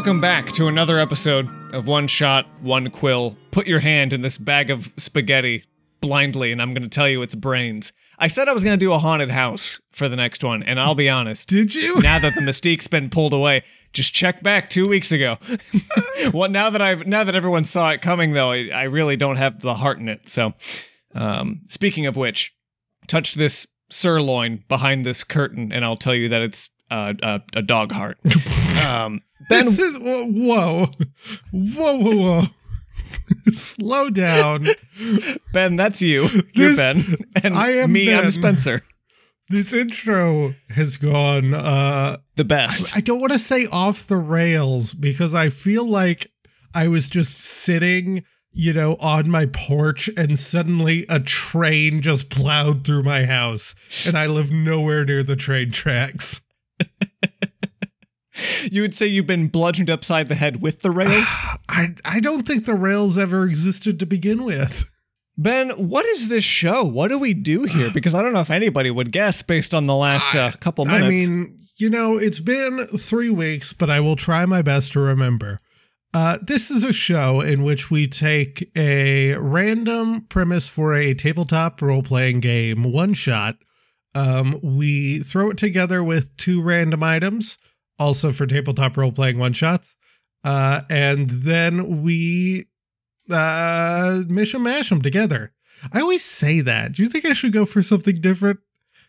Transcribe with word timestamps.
Welcome 0.00 0.22
back 0.22 0.46
to 0.52 0.66
another 0.66 0.98
episode 0.98 1.46
of 1.74 1.86
One 1.86 2.06
Shot, 2.06 2.46
One 2.62 2.88
Quill. 2.88 3.36
Put 3.50 3.66
your 3.66 3.80
hand 3.80 4.14
in 4.14 4.22
this 4.22 4.38
bag 4.38 4.70
of 4.70 4.90
spaghetti 4.96 5.64
blindly, 6.00 6.52
and 6.52 6.62
I'm 6.62 6.72
going 6.72 6.84
to 6.84 6.88
tell 6.88 7.06
you 7.06 7.20
it's 7.20 7.34
brains. 7.34 7.92
I 8.18 8.28
said 8.28 8.48
I 8.48 8.54
was 8.54 8.64
going 8.64 8.78
to 8.78 8.82
do 8.82 8.94
a 8.94 8.98
haunted 8.98 9.28
house 9.28 9.78
for 9.90 10.08
the 10.08 10.16
next 10.16 10.42
one, 10.42 10.62
and 10.62 10.80
I'll 10.80 10.94
be 10.94 11.10
honest. 11.10 11.50
Did 11.50 11.74
you? 11.74 12.00
now 12.00 12.18
that 12.18 12.34
the 12.34 12.40
mystique's 12.40 12.88
been 12.88 13.10
pulled 13.10 13.34
away, 13.34 13.62
just 13.92 14.14
check 14.14 14.42
back 14.42 14.70
two 14.70 14.88
weeks 14.88 15.12
ago. 15.12 15.36
well, 16.32 16.48
now 16.48 16.70
that 16.70 16.80
I've 16.80 17.06
now 17.06 17.22
that 17.22 17.34
everyone 17.34 17.66
saw 17.66 17.90
it 17.90 18.00
coming, 18.00 18.30
though, 18.30 18.52
I, 18.52 18.70
I 18.72 18.82
really 18.84 19.18
don't 19.18 19.36
have 19.36 19.60
the 19.60 19.74
heart 19.74 19.98
in 19.98 20.08
it. 20.08 20.30
So, 20.30 20.54
um, 21.14 21.60
speaking 21.68 22.06
of 22.06 22.16
which, 22.16 22.54
touch 23.06 23.34
this 23.34 23.66
sirloin 23.90 24.64
behind 24.66 25.04
this 25.04 25.24
curtain, 25.24 25.70
and 25.70 25.84
I'll 25.84 25.98
tell 25.98 26.14
you 26.14 26.30
that 26.30 26.40
it's 26.40 26.70
uh, 26.90 27.14
a, 27.22 27.40
a 27.56 27.62
dog 27.62 27.92
heart. 27.92 28.18
Um, 28.80 29.20
ben, 29.50 29.66
This 29.66 29.78
is 29.78 29.98
whoa, 29.98 30.26
whoa, 30.26 30.86
whoa, 31.52 31.98
whoa, 31.98 32.16
whoa. 32.16 32.42
Slow 33.52 34.08
down. 34.08 34.66
Ben, 35.52 35.76
that's 35.76 36.00
you. 36.00 36.28
You're 36.54 36.74
Ben, 36.76 37.16
and 37.42 37.54
I 37.54 37.72
am 37.72 37.92
me. 37.92 38.12
I'm 38.12 38.30
Spencer. 38.30 38.82
This 39.50 39.72
intro 39.74 40.54
has 40.70 40.96
gone. 40.96 41.52
uh 41.54 42.18
The 42.36 42.44
best. 42.44 42.96
I 42.96 43.00
don't 43.00 43.20
want 43.20 43.32
to 43.32 43.38
say 43.38 43.66
off 43.66 44.06
the 44.06 44.16
rails 44.16 44.94
because 44.94 45.34
I 45.34 45.50
feel 45.50 45.86
like 45.86 46.30
I 46.74 46.88
was 46.88 47.08
just 47.10 47.36
sitting, 47.38 48.24
you 48.52 48.72
know, 48.72 48.96
on 49.00 49.28
my 49.28 49.44
porch 49.46 50.08
and 50.16 50.38
suddenly 50.38 51.04
a 51.08 51.20
train 51.20 52.00
just 52.00 52.30
plowed 52.30 52.84
through 52.84 53.02
my 53.02 53.26
house, 53.26 53.74
and 54.06 54.16
I 54.16 54.26
live 54.26 54.50
nowhere 54.52 55.04
near 55.04 55.22
the 55.22 55.36
train 55.36 55.70
tracks. 55.70 56.40
You 58.70 58.82
would 58.82 58.94
say 58.94 59.06
you've 59.06 59.26
been 59.26 59.48
bludgeoned 59.48 59.90
upside 59.90 60.28
the 60.28 60.34
head 60.34 60.62
with 60.62 60.80
the 60.80 60.90
rails. 60.90 61.34
I 61.68 61.94
I 62.04 62.20
don't 62.20 62.46
think 62.46 62.64
the 62.64 62.74
rails 62.74 63.18
ever 63.18 63.44
existed 63.44 63.98
to 63.98 64.06
begin 64.06 64.44
with. 64.44 64.88
Ben, 65.36 65.70
what 65.70 66.04
is 66.06 66.28
this 66.28 66.44
show? 66.44 66.84
What 66.84 67.08
do 67.08 67.18
we 67.18 67.34
do 67.34 67.64
here? 67.64 67.90
Because 67.94 68.14
I 68.14 68.22
don't 68.22 68.32
know 68.32 68.40
if 68.40 68.50
anybody 68.50 68.90
would 68.90 69.12
guess 69.12 69.42
based 69.42 69.74
on 69.74 69.86
the 69.86 69.94
last 69.94 70.34
uh, 70.34 70.52
couple 70.52 70.84
minutes. 70.84 71.28
I 71.28 71.32
mean, 71.32 71.58
you 71.76 71.90
know, 71.90 72.16
it's 72.18 72.40
been 72.40 72.86
three 72.98 73.30
weeks, 73.30 73.72
but 73.72 73.90
I 73.90 74.00
will 74.00 74.16
try 74.16 74.44
my 74.46 74.62
best 74.62 74.92
to 74.92 75.00
remember. 75.00 75.60
Uh, 76.12 76.38
this 76.42 76.70
is 76.70 76.82
a 76.82 76.92
show 76.92 77.40
in 77.40 77.62
which 77.62 77.90
we 77.90 78.06
take 78.06 78.70
a 78.76 79.34
random 79.34 80.22
premise 80.28 80.66
for 80.68 80.92
a 80.92 81.14
tabletop 81.14 81.80
role 81.80 82.02
playing 82.02 82.40
game, 82.40 82.92
one 82.92 83.14
shot. 83.14 83.56
Um, 84.14 84.58
we 84.62 85.20
throw 85.20 85.50
it 85.50 85.56
together 85.58 86.02
with 86.02 86.36
two 86.36 86.60
random 86.62 87.02
items, 87.02 87.58
also 87.98 88.32
for 88.32 88.46
tabletop 88.46 88.96
role 88.96 89.12
playing 89.12 89.38
one 89.38 89.52
shots. 89.52 89.96
Uh, 90.42 90.82
and 90.90 91.28
then 91.30 92.02
we 92.02 92.66
uh, 93.30 94.22
mish 94.28 94.54
and 94.54 94.64
mash 94.64 94.88
them 94.88 95.02
together. 95.02 95.52
I 95.92 96.00
always 96.00 96.24
say 96.24 96.60
that. 96.60 96.92
Do 96.92 97.02
you 97.02 97.08
think 97.08 97.24
I 97.24 97.32
should 97.32 97.52
go 97.52 97.64
for 97.64 97.82
something 97.82 98.14
different? 98.20 98.60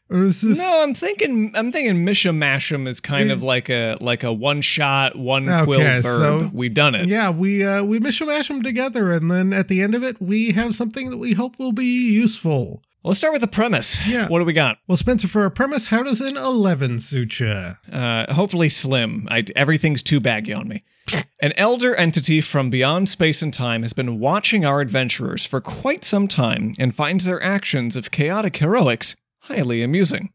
Or 0.10 0.24
is 0.24 0.42
this 0.42 0.58
no, 0.58 0.84
I'm 0.84 0.94
thinking. 0.94 1.54
I'm 1.56 1.72
thinking 1.72 2.04
Misha 2.04 2.30
Mash'em 2.30 2.86
is 2.86 3.00
kind 3.00 3.32
of 3.32 3.44
like 3.44 3.70
a 3.70 3.98
like 4.02 4.24
a 4.24 4.34
one 4.34 4.60
shot, 4.62 5.16
one 5.18 5.46
quill 5.64 5.80
verb. 5.80 6.04
so- 6.04 6.50
We've 6.54 6.74
done 6.74 6.96
it. 6.96 7.08
Yeah, 7.08 7.30
we 7.30 7.66
uh, 7.66 7.84
we 7.86 7.98
mish 8.00 8.20
and 8.20 8.30
them 8.30 8.62
together, 8.62 9.14
and 9.14 9.32
then 9.32 9.54
at 9.54 9.70
the 9.70 9.82
end 9.82 9.96
of 9.96 10.04
it, 10.04 10.22
we 10.22 10.52
have 10.52 10.76
something 10.76 11.10
that 11.12 11.18
we 11.18 11.32
hope 11.34 11.58
will 11.58 11.72
be 11.72 11.86
useful. 12.12 12.84
Let's 13.04 13.18
start 13.18 13.34
with 13.34 13.42
the 13.42 13.48
premise. 13.48 14.08
Yeah. 14.08 14.28
What 14.28 14.40
do 14.40 14.46
we 14.46 14.54
got? 14.54 14.78
Well, 14.88 14.96
Spencer, 14.96 15.28
for 15.28 15.46
a 15.46 15.52
premise, 15.52 15.88
how 15.88 16.04
does 16.04 16.22
an 16.22 16.38
eleven 16.38 17.00
suit 17.00 17.40
you? 17.40 17.76
Uh, 17.92 18.32
hopefully 18.32 18.70
slim. 18.70 19.28
I, 19.32 19.44
everything's 19.56 20.04
too 20.04 20.20
baggy 20.20 20.54
on 20.54 20.68
me. 20.68 20.84
An 21.42 21.54
elder 21.54 21.96
entity 21.96 22.42
from 22.42 22.70
beyond 22.70 23.10
space 23.10 23.42
and 23.42 23.52
time 23.52 23.82
has 23.82 23.94
been 23.94 24.20
watching 24.20 24.64
our 24.64 24.82
adventurers 24.82 25.48
for 25.48 25.60
quite 25.60 26.04
some 26.04 26.28
time 26.28 26.74
and 26.78 26.94
finds 26.94 27.26
their 27.26 27.42
actions 27.42 27.96
of 27.96 28.12
chaotic 28.12 28.58
heroics 28.58 29.16
highly 29.40 29.82
amusing. 29.82 30.32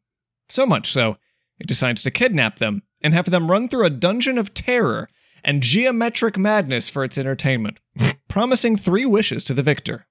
So 0.48 0.66
much 0.66 0.91
so, 0.91 1.19
it 1.60 1.69
decides 1.69 2.03
to 2.03 2.10
kidnap 2.10 2.59
them 2.59 2.83
and 3.00 3.15
have 3.15 3.31
them 3.31 3.50
run 3.50 3.69
through 3.69 3.87
a 3.87 3.91
dungeon 3.91 4.38
of 4.38 4.53
terror 4.53 5.09
and 5.44 5.62
geometric 5.62 6.37
madness 6.37 6.91
for 6.91 7.04
its 7.04 7.16
entertainment, 7.16 7.78
promising 8.28 8.77
three 8.77 9.06
wishes 9.06 9.44
to 9.44 9.54
the 9.54 9.62
victor. 9.62 10.06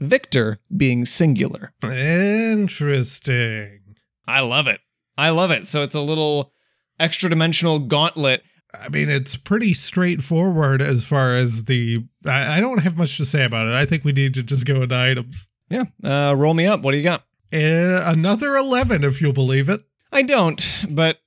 Victor 0.00 0.58
being 0.76 1.04
singular. 1.04 1.72
Interesting. 1.82 3.80
I 4.26 4.40
love 4.40 4.66
it. 4.66 4.80
I 5.16 5.30
love 5.30 5.50
it. 5.50 5.66
So 5.66 5.82
it's 5.82 5.94
a 5.94 6.00
little 6.00 6.52
extra 6.98 7.30
dimensional 7.30 7.78
gauntlet 7.78 8.42
I 8.72 8.88
mean, 8.88 9.08
it's 9.08 9.36
pretty 9.36 9.74
straightforward 9.74 10.80
as 10.80 11.04
far 11.04 11.34
as 11.34 11.64
the. 11.64 12.04
I, 12.26 12.58
I 12.58 12.60
don't 12.60 12.78
have 12.78 12.96
much 12.96 13.16
to 13.16 13.26
say 13.26 13.44
about 13.44 13.66
it. 13.66 13.74
I 13.74 13.86
think 13.86 14.04
we 14.04 14.12
need 14.12 14.34
to 14.34 14.42
just 14.42 14.66
go 14.66 14.82
into 14.82 14.96
items. 14.96 15.48
Yeah. 15.68 15.84
Uh, 16.02 16.34
roll 16.36 16.54
me 16.54 16.66
up. 16.66 16.82
What 16.82 16.92
do 16.92 16.98
you 16.98 17.02
got? 17.02 17.24
Uh, 17.52 18.04
another 18.06 18.56
eleven, 18.56 19.02
if 19.02 19.20
you'll 19.20 19.32
believe 19.32 19.68
it. 19.68 19.80
I 20.12 20.22
don't, 20.22 20.74
but 20.88 21.18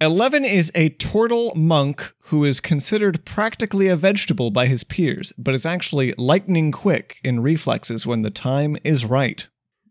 11 0.00 0.44
is 0.44 0.70
a 0.74 0.90
turtle 0.90 1.52
monk 1.56 2.14
who 2.26 2.44
is 2.44 2.60
considered 2.60 3.24
practically 3.24 3.88
a 3.88 3.96
vegetable 3.96 4.50
by 4.50 4.66
his 4.66 4.84
peers, 4.84 5.32
but 5.36 5.54
is 5.54 5.66
actually 5.66 6.14
lightning 6.16 6.70
quick 6.70 7.18
in 7.24 7.40
reflexes 7.40 8.06
when 8.06 8.22
the 8.22 8.30
time 8.30 8.76
is 8.84 9.04
right. 9.04 9.48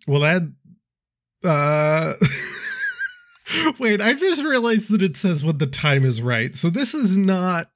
Well, 0.08 0.22
that. 0.22 0.44
Uh. 1.44 2.14
Wait, 3.80 4.02
I 4.02 4.14
just 4.14 4.44
realized 4.44 4.92
that 4.92 5.02
it 5.02 5.18
says 5.18 5.44
when 5.44 5.58
the 5.58 5.68
time 5.68 6.06
is 6.06 6.22
right. 6.22 6.56
So 6.56 6.70
this 6.70 6.94
is 6.94 7.18
not. 7.18 7.70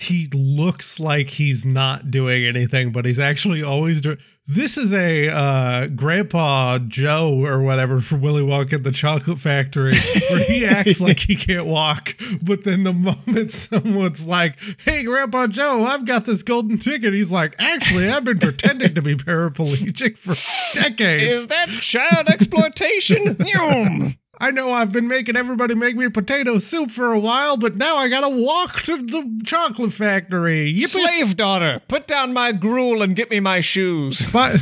He 0.00 0.28
looks 0.32 0.98
like 0.98 1.28
he's 1.28 1.66
not 1.66 2.10
doing 2.10 2.46
anything, 2.46 2.90
but 2.90 3.04
he's 3.04 3.18
actually 3.18 3.62
always 3.62 4.00
doing. 4.00 4.16
This 4.46 4.78
is 4.78 4.94
a 4.94 5.28
uh, 5.28 5.88
Grandpa 5.88 6.78
Joe 6.78 7.44
or 7.44 7.60
whatever 7.60 8.00
from 8.00 8.22
Willy 8.22 8.42
Wonka 8.42 8.76
and 8.76 8.84
the 8.84 8.92
Chocolate 8.92 9.38
Factory, 9.38 9.92
where 10.30 10.44
he 10.44 10.64
acts 10.66 11.02
like 11.02 11.18
he 11.18 11.36
can't 11.36 11.66
walk, 11.66 12.16
but 12.40 12.64
then 12.64 12.84
the 12.84 12.94
moment 12.94 13.52
someone's 13.52 14.26
like, 14.26 14.56
"Hey, 14.86 15.04
Grandpa 15.04 15.48
Joe, 15.48 15.84
I've 15.84 16.06
got 16.06 16.24
this 16.24 16.42
golden 16.42 16.78
ticket," 16.78 17.12
he's 17.12 17.30
like, 17.30 17.54
"Actually, 17.58 18.08
I've 18.08 18.24
been 18.24 18.38
pretending 18.38 18.94
to 18.94 19.02
be 19.02 19.16
paraplegic 19.16 20.16
for 20.16 20.32
decades." 20.80 21.22
Is 21.24 21.48
that 21.48 21.68
child 21.68 22.28
exploitation? 22.28 23.36
Yum. 23.38 24.16
I 24.42 24.50
know 24.50 24.72
I've 24.72 24.90
been 24.90 25.06
making 25.06 25.36
everybody 25.36 25.74
make 25.74 25.96
me 25.96 26.08
potato 26.08 26.58
soup 26.58 26.90
for 26.90 27.12
a 27.12 27.18
while, 27.18 27.58
but 27.58 27.76
now 27.76 27.96
I 27.96 28.08
gotta 28.08 28.30
walk 28.30 28.80
to 28.84 28.96
the 28.96 29.42
chocolate 29.44 29.92
factory. 29.92 30.74
Yippee! 30.74 30.86
Slave 30.86 31.36
daughter, 31.36 31.82
put 31.88 32.06
down 32.06 32.32
my 32.32 32.52
gruel 32.52 33.02
and 33.02 33.14
get 33.14 33.30
me 33.30 33.38
my 33.38 33.60
shoes. 33.60 34.22
By, 34.32 34.56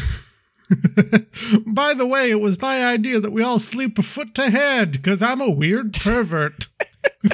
by 1.67 1.95
the 1.95 2.07
way, 2.07 2.29
it 2.31 2.41
was 2.41 2.61
my 2.61 2.85
idea 2.85 3.21
that 3.21 3.31
we 3.31 3.43
all 3.43 3.61
sleep 3.61 3.99
a 3.99 4.03
foot 4.03 4.35
to 4.35 4.51
head, 4.51 4.93
because 4.93 5.23
I'm 5.23 5.41
a 5.41 5.49
weird 5.49 5.95
pervert. 5.95 6.67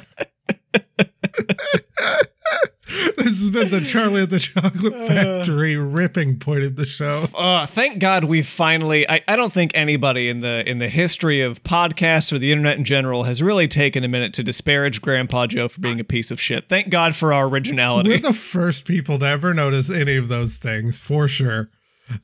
this 3.16 3.40
has 3.40 3.43
been 3.54 3.70
the 3.70 3.80
Charlie 3.80 4.22
and 4.22 4.30
the 4.30 4.38
Chocolate 4.38 4.94
Factory 5.06 5.76
ripping 5.76 6.38
point 6.38 6.66
of 6.66 6.76
the 6.76 6.84
show. 6.84 7.24
Uh, 7.34 7.64
thank 7.64 7.98
God 7.98 8.24
we 8.24 8.42
finally. 8.42 9.08
I, 9.08 9.22
I 9.26 9.36
don't 9.36 9.52
think 9.52 9.72
anybody 9.74 10.28
in 10.28 10.40
the 10.40 10.68
in 10.68 10.78
the 10.78 10.88
history 10.88 11.40
of 11.40 11.62
podcasts 11.62 12.32
or 12.32 12.38
the 12.38 12.52
internet 12.52 12.76
in 12.76 12.84
general 12.84 13.22
has 13.22 13.42
really 13.42 13.68
taken 13.68 14.04
a 14.04 14.08
minute 14.08 14.34
to 14.34 14.42
disparage 14.42 15.00
Grandpa 15.00 15.46
Joe 15.46 15.68
for 15.68 15.80
being 15.80 16.00
a 16.00 16.04
piece 16.04 16.30
of 16.30 16.40
shit. 16.40 16.68
Thank 16.68 16.90
God 16.90 17.14
for 17.14 17.32
our 17.32 17.48
originality. 17.48 18.10
We're 18.10 18.18
the 18.18 18.32
first 18.32 18.84
people 18.84 19.18
to 19.20 19.26
ever 19.26 19.54
notice 19.54 19.90
any 19.90 20.16
of 20.16 20.28
those 20.28 20.56
things, 20.56 20.98
for 20.98 21.28
sure. 21.28 21.70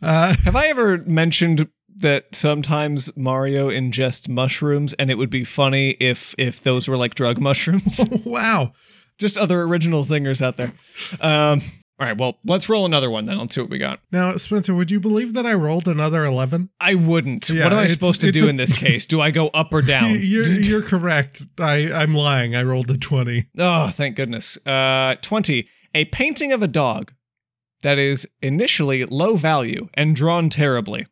Uh, 0.02 0.34
Have 0.44 0.56
I 0.56 0.66
ever 0.66 0.98
mentioned 0.98 1.68
that 1.96 2.34
sometimes 2.34 3.14
Mario 3.16 3.68
ingests 3.70 4.28
mushrooms 4.28 4.92
and 4.94 5.10
it 5.10 5.18
would 5.18 5.30
be 5.30 5.44
funny 5.44 5.90
if 6.00 6.34
if 6.38 6.62
those 6.62 6.88
were 6.88 6.96
like 6.96 7.14
drug 7.14 7.40
mushrooms? 7.40 8.04
wow. 8.24 8.72
Just 9.20 9.38
other 9.38 9.62
original 9.62 10.02
singers 10.02 10.42
out 10.42 10.56
there. 10.56 10.72
Um, 11.20 11.60
all 12.00 12.06
right, 12.06 12.18
well, 12.18 12.38
let's 12.46 12.68
roll 12.70 12.86
another 12.86 13.10
one 13.10 13.24
then. 13.26 13.36
Let's 13.38 13.54
see 13.54 13.60
what 13.60 13.68
we 13.70 13.76
got. 13.78 14.00
Now, 14.10 14.34
Spencer, 14.38 14.74
would 14.74 14.90
you 14.90 14.98
believe 14.98 15.34
that 15.34 15.44
I 15.44 15.52
rolled 15.52 15.86
another 15.86 16.24
11? 16.24 16.70
I 16.80 16.94
wouldn't. 16.94 17.50
Yeah, 17.50 17.64
what 17.64 17.74
am 17.74 17.78
I 17.78 17.86
supposed 17.88 18.22
to 18.22 18.32
do 18.32 18.46
a- 18.46 18.48
in 18.48 18.56
this 18.56 18.72
case? 18.74 19.04
Do 19.04 19.20
I 19.20 19.30
go 19.30 19.48
up 19.48 19.72
or 19.74 19.82
down? 19.94 20.18
You're, 20.20 20.48
you're 20.48 20.82
correct. 20.82 21.42
I, 21.58 21.92
I'm 21.92 22.14
lying. 22.14 22.56
I 22.56 22.62
rolled 22.62 22.90
a 22.90 22.96
20. 22.96 23.48
Oh, 23.58 23.90
thank 23.90 24.16
goodness. 24.16 24.56
Uh, 24.66 25.16
20. 25.20 25.68
A 25.94 26.06
painting 26.06 26.52
of 26.52 26.62
a 26.62 26.68
dog 26.68 27.12
that 27.82 27.98
is 27.98 28.26
initially 28.40 29.04
low 29.04 29.36
value 29.36 29.88
and 29.94 30.16
drawn 30.16 30.48
terribly. 30.48 31.06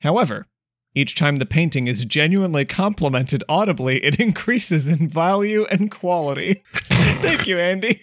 However, 0.00 0.46
each 0.94 1.14
time 1.14 1.36
the 1.36 1.46
painting 1.46 1.86
is 1.88 2.04
genuinely 2.04 2.64
complimented 2.64 3.42
audibly, 3.48 4.02
it 4.04 4.18
increases 4.20 4.88
in 4.88 5.08
value 5.08 5.66
and 5.70 5.90
quality. 5.90 6.62
thank 7.22 7.46
you, 7.46 7.58
Andy. 7.58 8.00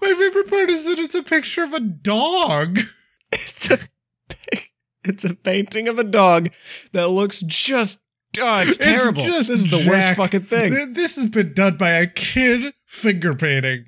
My 0.00 0.14
favorite 0.14 0.48
part 0.48 0.70
is 0.70 0.84
that 0.86 0.98
it's 0.98 1.14
a 1.14 1.22
picture 1.22 1.62
of 1.62 1.72
a 1.72 1.80
dog. 1.80 2.80
it's 3.32 3.70
a 3.70 3.78
it's 5.04 5.24
a 5.24 5.34
painting 5.34 5.88
of 5.88 5.98
a 5.98 6.04
dog 6.04 6.50
that 6.92 7.08
looks 7.08 7.40
just 7.42 8.00
oh, 8.40 8.60
it's 8.60 8.76
terrible. 8.76 9.22
just 9.22 9.48
this 9.48 9.60
is 9.60 9.68
the 9.68 9.88
worst 9.88 10.16
fucking 10.16 10.42
thing. 10.42 10.92
This 10.92 11.16
has 11.16 11.28
been 11.28 11.54
done 11.54 11.76
by 11.76 11.90
a 11.90 12.06
kid 12.06 12.74
finger 12.86 13.34
painting. 13.34 13.86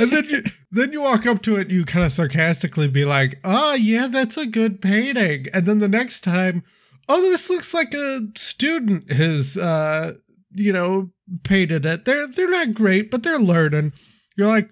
And 0.00 0.10
then 0.10 0.24
you 0.24 0.42
then 0.70 0.92
you 0.92 1.02
walk 1.02 1.26
up 1.26 1.42
to 1.42 1.56
it, 1.56 1.70
you 1.70 1.84
kind 1.84 2.04
of 2.04 2.12
sarcastically 2.12 2.88
be 2.88 3.04
like, 3.04 3.38
"Oh 3.44 3.74
yeah, 3.74 4.06
that's 4.06 4.36
a 4.36 4.46
good 4.46 4.80
painting." 4.80 5.46
And 5.52 5.66
then 5.66 5.78
the 5.78 5.88
next 5.88 6.22
time, 6.22 6.62
"Oh, 7.08 7.20
this 7.22 7.50
looks 7.50 7.74
like 7.74 7.92
a 7.94 8.20
student 8.36 9.10
has 9.10 9.56
uh, 9.56 10.14
you 10.54 10.72
know, 10.72 11.10
painted 11.42 11.86
it. 11.86 12.04
They're 12.04 12.26
they're 12.26 12.50
not 12.50 12.74
great, 12.74 13.10
but 13.10 13.22
they're 13.22 13.38
learning." 13.38 13.92
You're 14.36 14.48
like, 14.48 14.70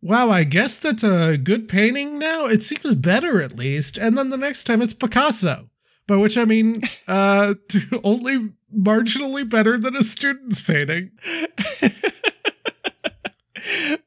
"Wow, 0.00 0.30
I 0.30 0.44
guess 0.44 0.76
that's 0.76 1.04
a 1.04 1.36
good 1.36 1.68
painting 1.68 2.18
now. 2.18 2.46
It 2.46 2.62
seems 2.62 2.94
better 2.94 3.42
at 3.42 3.56
least." 3.56 3.98
And 3.98 4.16
then 4.16 4.30
the 4.30 4.36
next 4.36 4.64
time 4.64 4.82
it's 4.82 4.94
Picasso. 4.94 5.68
By 6.06 6.16
which 6.16 6.36
I 6.36 6.44
mean 6.44 6.74
uh 7.08 7.54
only 8.04 8.50
marginally 8.76 9.48
better 9.48 9.78
than 9.78 9.96
a 9.96 10.02
student's 10.02 10.60
painting. 10.60 11.10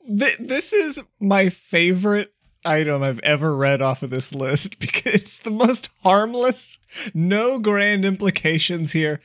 Th- 0.08 0.38
this 0.38 0.74
is 0.74 1.02
my 1.20 1.50
favorite 1.50 2.34
item 2.66 3.02
I've 3.02 3.20
ever 3.20 3.56
read 3.56 3.82
off 3.82 4.04
of 4.04 4.10
this 4.10 4.34
list 4.34 4.80
because 4.80 5.14
it's 5.14 5.40
the 5.40 5.52
most 5.52 5.90
harmless, 6.04 6.80
no 7.14 7.60
grand 7.60 8.06
implications 8.06 8.92
here. 8.92 9.22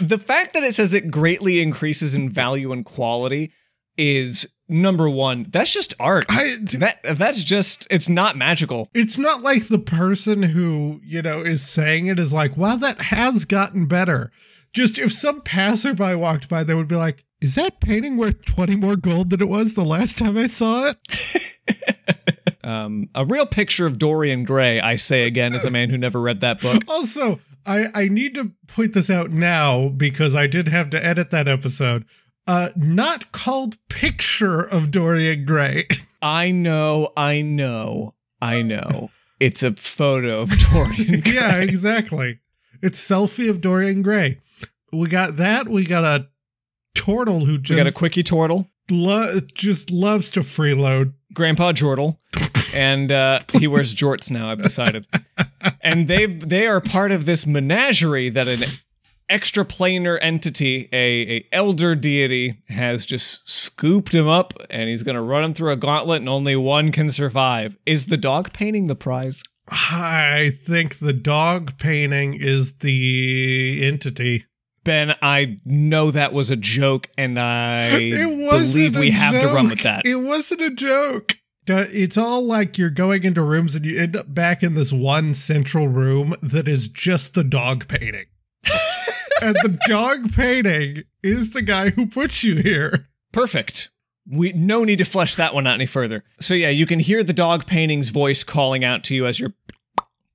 The 0.00 0.18
fact 0.18 0.54
that 0.54 0.62
it 0.62 0.74
says 0.74 0.94
it 0.94 1.10
greatly 1.10 1.60
increases 1.60 2.14
in 2.14 2.30
value 2.30 2.72
and 2.72 2.84
quality 2.84 3.52
is 3.96 4.48
number 4.68 5.08
one. 5.08 5.46
That's 5.50 5.72
just 5.72 5.94
art. 6.00 6.26
I 6.28 6.56
That 6.78 6.98
that's 7.02 7.44
just 7.44 7.86
it's 7.90 8.08
not 8.08 8.36
magical. 8.36 8.88
it's 8.94 9.18
not 9.18 9.42
like 9.42 9.68
the 9.68 9.78
person 9.78 10.42
who, 10.42 11.00
you 11.04 11.22
know, 11.22 11.40
is 11.42 11.66
saying 11.66 12.06
it 12.06 12.18
is 12.18 12.32
like, 12.32 12.56
wow, 12.56 12.76
that 12.76 13.00
has 13.02 13.44
gotten 13.44 13.86
better. 13.86 14.32
Just 14.72 14.98
if 14.98 15.12
some 15.12 15.40
passerby 15.42 16.16
walked 16.16 16.48
by, 16.48 16.64
they 16.64 16.74
would 16.74 16.88
be 16.88 16.96
like, 16.96 17.24
is 17.44 17.56
that 17.56 17.78
painting 17.78 18.16
worth 18.16 18.42
20 18.46 18.74
more 18.76 18.96
gold 18.96 19.28
than 19.28 19.42
it 19.42 19.48
was 19.50 19.74
the 19.74 19.84
last 19.84 20.16
time 20.16 20.38
I 20.38 20.46
saw 20.46 20.86
it? 20.86 21.58
Um, 22.64 23.10
a 23.14 23.26
real 23.26 23.44
picture 23.44 23.86
of 23.86 23.98
Dorian 23.98 24.44
Gray, 24.44 24.80
I 24.80 24.96
say 24.96 25.26
again, 25.26 25.54
as 25.54 25.66
a 25.66 25.70
man 25.70 25.90
who 25.90 25.98
never 25.98 26.18
read 26.18 26.40
that 26.40 26.62
book. 26.62 26.82
Also, 26.88 27.38
I, 27.66 27.88
I 27.94 28.08
need 28.08 28.34
to 28.36 28.52
point 28.68 28.94
this 28.94 29.10
out 29.10 29.30
now 29.30 29.90
because 29.90 30.34
I 30.34 30.46
did 30.46 30.68
have 30.68 30.88
to 30.90 31.04
edit 31.04 31.30
that 31.30 31.46
episode. 31.46 32.06
Uh, 32.46 32.70
not 32.74 33.32
called 33.32 33.76
Picture 33.90 34.60
of 34.62 34.90
Dorian 34.90 35.44
Gray. 35.44 35.86
I 36.22 36.52
know, 36.52 37.12
I 37.18 37.42
know, 37.42 38.14
I 38.40 38.62
know. 38.62 39.10
It's 39.38 39.62
a 39.62 39.74
photo 39.74 40.40
of 40.40 40.50
Dorian 40.72 41.20
Gray. 41.20 41.34
yeah, 41.34 41.56
exactly. 41.56 42.40
It's 42.82 42.98
selfie 42.98 43.50
of 43.50 43.60
Dorian 43.60 44.00
Gray. 44.00 44.40
We 44.90 45.08
got 45.08 45.36
that. 45.36 45.68
We 45.68 45.84
got 45.84 46.04
a 46.04 46.28
turtle 46.94 47.44
who 47.44 47.52
We 47.52 47.58
just 47.58 47.76
got 47.76 47.86
a 47.86 47.92
quickie 47.92 48.22
turtle, 48.22 48.68
lo- 48.90 49.38
just 49.54 49.90
loves 49.90 50.30
to 50.30 50.40
freeload. 50.40 51.12
Grandpa 51.32 51.72
Jortle, 51.72 52.18
and 52.74 53.10
uh, 53.10 53.40
he 53.52 53.66
wears 53.66 53.94
jorts 53.94 54.30
now. 54.30 54.50
I've 54.50 54.62
decided, 54.62 55.06
and 55.80 56.06
they 56.06 56.26
they 56.26 56.66
are 56.66 56.80
part 56.80 57.10
of 57.10 57.26
this 57.26 57.46
menagerie 57.46 58.28
that 58.30 58.46
an 58.46 58.60
extraplanar 59.28 60.18
entity, 60.20 60.88
a, 60.92 61.36
a 61.38 61.48
elder 61.50 61.94
deity, 61.94 62.62
has 62.68 63.04
just 63.04 63.48
scooped 63.50 64.14
him 64.14 64.28
up, 64.28 64.54
and 64.70 64.88
he's 64.88 65.02
gonna 65.02 65.22
run 65.22 65.44
him 65.44 65.54
through 65.54 65.72
a 65.72 65.76
gauntlet, 65.76 66.20
and 66.20 66.28
only 66.28 66.54
one 66.56 66.92
can 66.92 67.10
survive. 67.10 67.76
Is 67.84 68.06
the 68.06 68.16
dog 68.16 68.52
painting 68.52 68.86
the 68.86 68.96
prize? 68.96 69.42
I 69.68 70.52
think 70.62 70.98
the 70.98 71.14
dog 71.14 71.78
painting 71.78 72.34
is 72.34 72.74
the 72.78 73.80
entity. 73.82 74.44
Ben, 74.84 75.16
I 75.22 75.58
know 75.64 76.10
that 76.10 76.32
was 76.32 76.50
a 76.50 76.56
joke, 76.56 77.08
and 77.16 77.38
I 77.38 77.98
believe 78.10 78.96
we 78.96 79.10
have 79.10 79.40
to 79.40 79.46
run 79.48 79.70
with 79.70 79.82
that. 79.82 80.04
It 80.04 80.16
wasn't 80.16 80.60
a 80.60 80.70
joke. 80.70 81.38
It's 81.66 82.18
all 82.18 82.44
like 82.44 82.76
you're 82.76 82.90
going 82.90 83.24
into 83.24 83.42
rooms 83.42 83.74
and 83.74 83.86
you 83.86 83.98
end 83.98 84.16
up 84.16 84.34
back 84.34 84.62
in 84.62 84.74
this 84.74 84.92
one 84.92 85.32
central 85.32 85.88
room 85.88 86.36
that 86.42 86.68
is 86.68 86.88
just 86.88 87.32
the 87.32 87.44
dog 87.44 87.88
painting. 87.88 88.26
and 89.42 89.56
the 89.56 89.78
dog 89.88 90.32
painting 90.34 91.04
is 91.22 91.52
the 91.52 91.62
guy 91.62 91.88
who 91.90 92.04
puts 92.04 92.44
you 92.44 92.56
here. 92.56 93.08
Perfect. 93.32 93.90
We 94.30 94.52
no 94.52 94.84
need 94.84 94.98
to 94.98 95.04
flesh 95.04 95.36
that 95.36 95.54
one 95.54 95.66
out 95.66 95.74
any 95.74 95.86
further. 95.86 96.22
So 96.38 96.52
yeah, 96.52 96.68
you 96.68 96.86
can 96.86 97.00
hear 97.00 97.24
the 97.24 97.32
dog 97.32 97.66
painting's 97.66 98.10
voice 98.10 98.44
calling 98.44 98.84
out 98.84 99.02
to 99.04 99.14
you 99.14 99.26
as 99.26 99.40
you're 99.40 99.54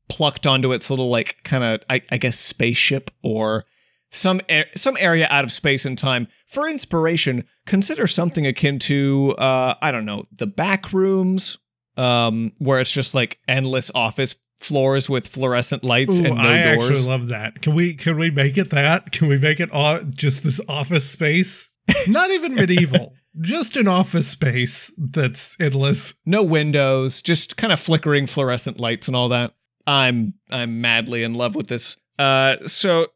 plucked 0.09 0.47
onto 0.47 0.71
its 0.71 0.89
little 0.89 1.09
like 1.09 1.37
kind 1.43 1.63
of 1.63 1.81
I, 1.89 2.01
I 2.11 2.17
guess 2.17 2.37
spaceship 2.39 3.11
or 3.23 3.65
some 4.11 4.41
a- 4.49 4.65
some 4.75 4.97
area 4.99 5.27
out 5.29 5.43
of 5.43 5.51
space 5.51 5.85
and 5.85 5.97
time. 5.97 6.27
For 6.47 6.67
inspiration, 6.67 7.43
consider 7.65 8.07
something 8.07 8.45
akin 8.47 8.79
to 8.79 9.35
uh 9.37 9.75
I 9.81 9.91
don't 9.91 10.05
know, 10.05 10.23
the 10.31 10.47
back 10.47 10.91
rooms 10.93 11.57
um 11.97 12.53
where 12.59 12.79
it's 12.79 12.91
just 12.91 13.13
like 13.13 13.39
endless 13.47 13.91
office 13.93 14.35
floors 14.57 15.09
with 15.09 15.27
fluorescent 15.27 15.83
lights 15.83 16.19
Ooh, 16.19 16.25
and 16.25 16.35
no 16.35 16.41
I 16.41 16.75
doors. 16.75 16.89
actually 16.91 17.07
love 17.07 17.27
that. 17.29 17.61
Can 17.61 17.75
we 17.75 17.93
can 17.93 18.17
we 18.17 18.29
make 18.31 18.57
it 18.57 18.71
that? 18.71 19.11
Can 19.11 19.27
we 19.27 19.37
make 19.37 19.59
it 19.59 19.71
all, 19.71 19.99
just 20.09 20.43
this 20.43 20.59
office 20.67 21.09
space? 21.09 21.69
Not 22.07 22.29
even 22.31 22.55
medieval. 22.55 23.13
just 23.41 23.77
an 23.77 23.87
office 23.87 24.27
space 24.27 24.91
that's 24.97 25.55
endless. 25.59 26.13
no 26.25 26.43
windows, 26.43 27.21
just 27.21 27.57
kind 27.57 27.71
of 27.71 27.79
flickering 27.79 28.27
fluorescent 28.27 28.79
lights 28.79 29.07
and 29.07 29.15
all 29.15 29.29
that. 29.29 29.53
I'm 29.87 30.33
I'm 30.49 30.81
madly 30.81 31.23
in 31.23 31.33
love 31.35 31.55
with 31.55 31.67
this. 31.67 31.95
Uh 32.17 32.57
so 32.67 33.07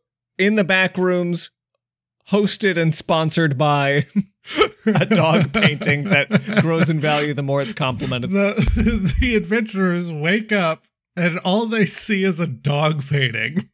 in 0.45 0.55
the 0.55 0.63
back 0.63 0.97
rooms 0.97 1.49
hosted 2.29 2.77
and 2.77 2.93
sponsored 2.95 3.57
by 3.57 4.05
a 4.85 5.05
dog 5.05 5.53
painting 5.61 6.05
that 6.09 6.29
grows 6.61 6.89
in 6.89 6.99
value 6.99 7.33
the 7.33 7.43
more 7.43 7.61
it's 7.61 7.73
complimented. 7.73 8.31
the 8.31 9.13
the 9.21 9.35
adventurers 9.35 10.11
wake 10.11 10.51
up 10.51 10.83
and 11.15 11.37
all 11.39 11.65
they 11.65 11.85
see 11.85 12.23
is 12.23 12.39
a 12.39 12.47
dog 12.47 13.05
painting. 13.07 13.69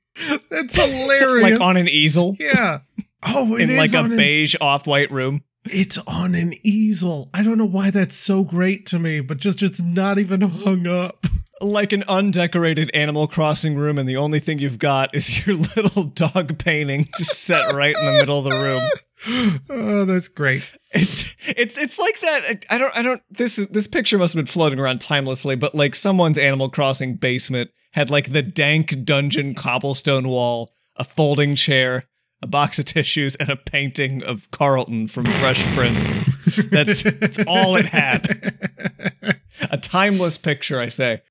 That's 0.49 0.75
hilarious. 0.75 1.43
like 1.43 1.61
on 1.61 1.77
an 1.77 1.87
easel 1.87 2.35
yeah. 2.39 2.79
Oh, 3.25 3.55
it 3.55 3.69
in 3.69 3.77
like 3.77 3.93
a 3.93 4.03
an- 4.03 4.15
beige 4.17 4.55
off-white 4.61 5.11
room. 5.11 5.43
It's 5.65 5.97
on 6.07 6.35
an 6.35 6.53
easel. 6.63 7.29
I 7.33 7.43
don't 7.43 7.57
know 7.57 7.65
why 7.65 7.91
that's 7.91 8.15
so 8.15 8.43
great 8.45 8.85
to 8.87 8.99
me, 8.99 9.19
but 9.19 9.37
just 9.37 9.61
it's 9.61 9.81
not 9.81 10.17
even 10.17 10.41
hung 10.41 10.87
up. 10.87 11.18
Like 11.61 11.93
an 11.93 12.03
undecorated 12.07 12.91
Animal 12.93 13.27
Crossing 13.27 13.75
room 13.75 13.97
and 13.97 14.07
the 14.07 14.17
only 14.17 14.39
thing 14.39 14.59
you've 14.59 14.79
got 14.79 15.13
is 15.13 15.45
your 15.47 15.55
little 15.55 16.05
dog 16.05 16.57
painting 16.57 17.07
just 17.17 17.43
set 17.43 17.73
right 17.73 17.95
in 17.95 18.05
the 18.05 18.13
middle 18.13 18.39
of 18.39 18.45
the 18.45 18.51
room. 18.51 19.61
oh, 19.69 20.05
that's 20.05 20.27
great. 20.27 20.69
It's 20.91 21.35
it's 21.45 21.77
it's 21.77 21.99
like 21.99 22.19
that. 22.21 22.65
I 22.69 22.77
don't 22.77 22.95
I 22.97 23.01
don't. 23.01 23.21
This 23.29 23.59
is 23.59 23.67
this 23.67 23.87
picture 23.87 24.17
must 24.17 24.33
have 24.33 24.39
been 24.39 24.51
floating 24.51 24.79
around 24.79 25.01
timelessly, 25.01 25.55
but 25.55 25.75
like 25.75 25.95
someone's 25.95 26.37
Animal 26.37 26.69
Crossing 26.69 27.15
basement 27.15 27.71
had 27.91 28.09
like 28.09 28.31
the 28.31 28.41
dank 28.41 29.03
dungeon 29.03 29.55
cobblestone 29.55 30.27
wall, 30.29 30.73
a 30.95 31.03
folding 31.03 31.55
chair, 31.55 32.07
a 32.41 32.47
box 32.47 32.79
of 32.79 32.85
tissues, 32.85 33.35
and 33.35 33.49
a 33.49 33.55
painting 33.55 34.23
of 34.23 34.49
Carlton 34.51 35.07
from 35.07 35.25
Fresh 35.25 35.65
Prince. 35.75 36.21
That's 36.71 37.03
that's 37.03 37.39
all 37.45 37.75
it 37.75 37.87
had. 37.87 38.55
A 39.71 39.77
timeless 39.77 40.37
picture, 40.37 40.79
I 40.79 40.87
say. 40.87 41.21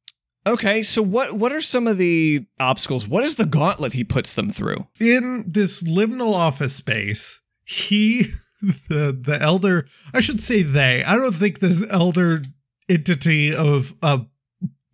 Okay, 0.48 0.82
so 0.82 1.02
what 1.02 1.34
what 1.34 1.52
are 1.52 1.60
some 1.60 1.86
of 1.86 1.98
the 1.98 2.46
obstacles? 2.58 3.06
What 3.06 3.22
is 3.22 3.34
the 3.36 3.44
gauntlet 3.44 3.92
he 3.92 4.02
puts 4.02 4.34
them 4.34 4.48
through? 4.48 4.86
in 4.98 5.44
this 5.46 5.82
liminal 5.82 6.34
office 6.34 6.74
space, 6.74 7.42
he 7.64 8.26
the 8.88 9.16
the 9.20 9.38
elder 9.40 9.86
I 10.14 10.20
should 10.20 10.40
say 10.40 10.62
they. 10.62 11.04
I 11.04 11.16
don't 11.16 11.34
think 11.34 11.58
this 11.58 11.84
elder 11.90 12.42
entity 12.88 13.54
of 13.54 13.94
a 14.02 14.22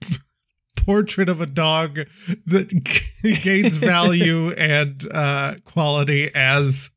portrait 0.76 1.28
of 1.28 1.40
a 1.40 1.46
dog 1.46 2.00
that 2.46 3.00
gains 3.42 3.76
value 3.76 4.50
and 4.54 5.06
uh 5.12 5.54
quality 5.64 6.34
as 6.34 6.90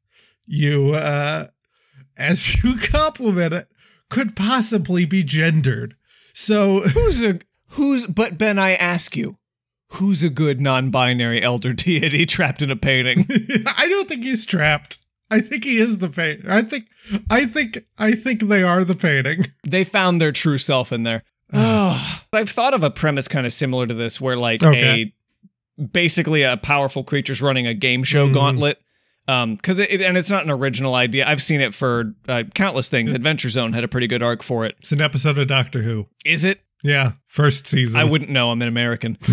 you 0.48 0.96
uh 0.96 1.48
as 2.18 2.64
you 2.64 2.78
compliment 2.78 3.54
it 3.54 3.68
could 4.10 4.36
possibly 4.36 5.06
be 5.06 5.24
gendered. 5.24 5.96
So 6.34 6.82
Who's 6.82 7.22
a 7.24 7.40
who's 7.70 8.06
but 8.06 8.38
Ben, 8.38 8.58
I 8.60 8.76
ask 8.76 9.16
you, 9.16 9.38
who's 9.94 10.24
a 10.24 10.30
good 10.30 10.60
non-binary 10.62 11.42
elder 11.42 11.74
deity 11.74 12.26
trapped 12.26 12.62
in 12.62 12.72
a 12.72 12.76
painting? 12.76 13.26
I 13.78 13.88
don't 13.88 14.08
think 14.10 14.24
he's 14.24 14.46
trapped. 14.46 15.00
I 15.30 15.40
think 15.42 15.64
he 15.66 15.78
is 15.78 15.98
the 15.98 16.10
painting. 16.10 16.50
I 16.50 16.62
think 16.62 16.86
I 17.30 17.46
think 17.46 17.80
I 17.98 18.14
think 18.14 18.42
they 18.44 18.64
are 18.64 18.84
the 18.86 18.96
painting. 18.96 19.52
they 19.68 19.84
found 19.84 20.22
their 20.22 20.32
true 20.32 20.58
self 20.58 20.92
in 20.92 21.04
there. 21.04 21.24
Oh, 21.54 22.22
I've 22.34 22.50
thought 22.50 22.74
of 22.74 22.84
a 22.84 22.90
premise 22.92 23.28
kind 23.30 23.46
of 23.46 23.54
similar 23.54 23.88
to 23.88 23.94
this 23.94 24.20
where 24.20 24.36
like 24.38 24.62
Okay. 24.64 25.14
a 25.80 25.82
basically 25.82 26.44
a 26.44 26.58
powerful 26.58 27.04
creature's 27.04 27.42
running 27.42 27.66
a 27.68 27.74
game 27.74 28.04
show 28.04 28.28
Mhm. 28.28 28.34
gauntlet. 28.34 28.82
Um, 29.30 29.56
because 29.56 29.80
it, 29.80 30.02
and 30.02 30.18
it's 30.18 30.30
not 30.30 30.44
an 30.46 30.52
original 30.52 30.96
idea. 30.96 31.28
I've 31.28 31.42
seen 31.42 31.60
it 31.62 31.74
for 31.74 32.14
uh, 32.30 32.44
countless 32.56 32.88
things. 32.90 33.12
Adventure 33.12 33.50
Zone 33.50 33.74
had 33.74 33.84
a 33.84 33.88
pretty 33.88 34.08
good 34.08 34.22
arc 34.24 34.42
for 34.42 34.66
it. 34.66 34.76
It's 34.80 34.92
an 34.94 35.02
episode 35.02 35.38
of 35.38 35.48
Doctor 35.48 35.82
Who. 35.82 36.08
Is 36.26 36.44
it? 36.46 36.62
Yeah, 36.84 37.14
first 37.28 37.68
season. 37.68 38.00
I 38.00 38.04
wouldn't 38.04 38.30
know. 38.30 38.52
I'm 38.52 38.62
an 38.62 38.68
American. 38.68 39.18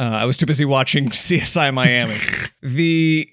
Uh, 0.00 0.18
I 0.22 0.26
was 0.26 0.38
too 0.38 0.46
busy 0.46 0.64
watching 0.64 1.06
CSI 1.08 1.74
Miami. 1.74 2.14
the 2.62 3.28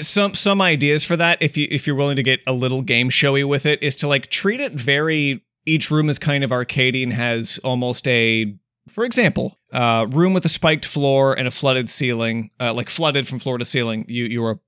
some 0.00 0.34
some 0.34 0.60
ideas 0.62 1.04
for 1.04 1.16
that, 1.16 1.36
if 1.42 1.56
you 1.56 1.68
if 1.70 1.86
you're 1.86 1.96
willing 1.96 2.16
to 2.16 2.22
get 2.22 2.40
a 2.46 2.52
little 2.52 2.82
game 2.82 3.10
showy 3.10 3.44
with 3.44 3.66
it, 3.66 3.82
is 3.82 3.94
to 3.96 4.08
like 4.08 4.28
treat 4.28 4.60
it 4.60 4.72
very. 4.72 5.44
Each 5.66 5.90
room 5.90 6.08
is 6.08 6.18
kind 6.18 6.44
of 6.44 6.50
arcadey 6.50 7.02
and 7.02 7.12
has 7.12 7.60
almost 7.62 8.08
a, 8.08 8.56
for 8.88 9.04
example, 9.04 9.58
uh, 9.70 10.06
room 10.08 10.32
with 10.32 10.46
a 10.46 10.48
spiked 10.48 10.86
floor 10.86 11.38
and 11.38 11.46
a 11.46 11.50
flooded 11.50 11.90
ceiling, 11.90 12.52
uh, 12.58 12.72
like 12.72 12.88
flooded 12.88 13.28
from 13.28 13.38
floor 13.38 13.58
to 13.58 13.66
ceiling. 13.66 14.06
You 14.08 14.24
you 14.24 14.42
are 14.46 14.60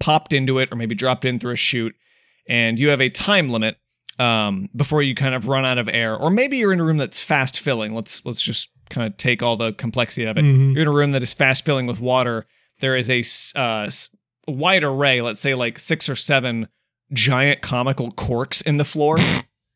popped 0.00 0.32
into 0.32 0.58
it 0.58 0.72
or 0.72 0.76
maybe 0.76 0.94
dropped 0.94 1.26
in 1.26 1.38
through 1.38 1.52
a 1.52 1.56
chute, 1.56 1.94
and 2.48 2.78
you 2.78 2.88
have 2.88 3.02
a 3.02 3.10
time 3.10 3.50
limit 3.50 3.76
um, 4.18 4.68
before 4.74 5.02
you 5.02 5.14
kind 5.14 5.34
of 5.34 5.46
run 5.48 5.64
out 5.64 5.78
of 5.78 5.88
air, 5.88 6.16
or 6.16 6.30
maybe 6.30 6.56
you're 6.56 6.72
in 6.72 6.80
a 6.80 6.84
room 6.84 6.96
that's 6.96 7.20
fast 7.22 7.60
filling. 7.60 7.94
Let's 7.94 8.24
let's 8.24 8.42
just 8.42 8.70
kind 8.88 9.06
of 9.06 9.16
take 9.16 9.42
all 9.42 9.56
the 9.56 9.72
complexity 9.72 10.24
of 10.26 10.36
it. 10.36 10.44
Mhm. 10.44 10.72
You're 10.74 10.82
in 10.82 10.88
a 10.88 10.92
room 10.92 11.12
that 11.12 11.22
is 11.22 11.32
fast 11.34 11.64
filling 11.64 11.86
with 11.86 12.00
water. 12.00 12.46
There 12.80 12.96
is 12.96 13.10
a 13.10 13.22
uh, 13.58 13.90
wide 14.48 14.84
array, 14.84 15.22
let's 15.22 15.40
say 15.40 15.54
like 15.54 15.78
six 15.78 16.08
or 16.08 16.16
seven 16.16 16.68
giant 17.12 17.62
comical 17.62 18.10
corks 18.10 18.60
in 18.60 18.76
the 18.76 18.84
floor, 18.84 19.18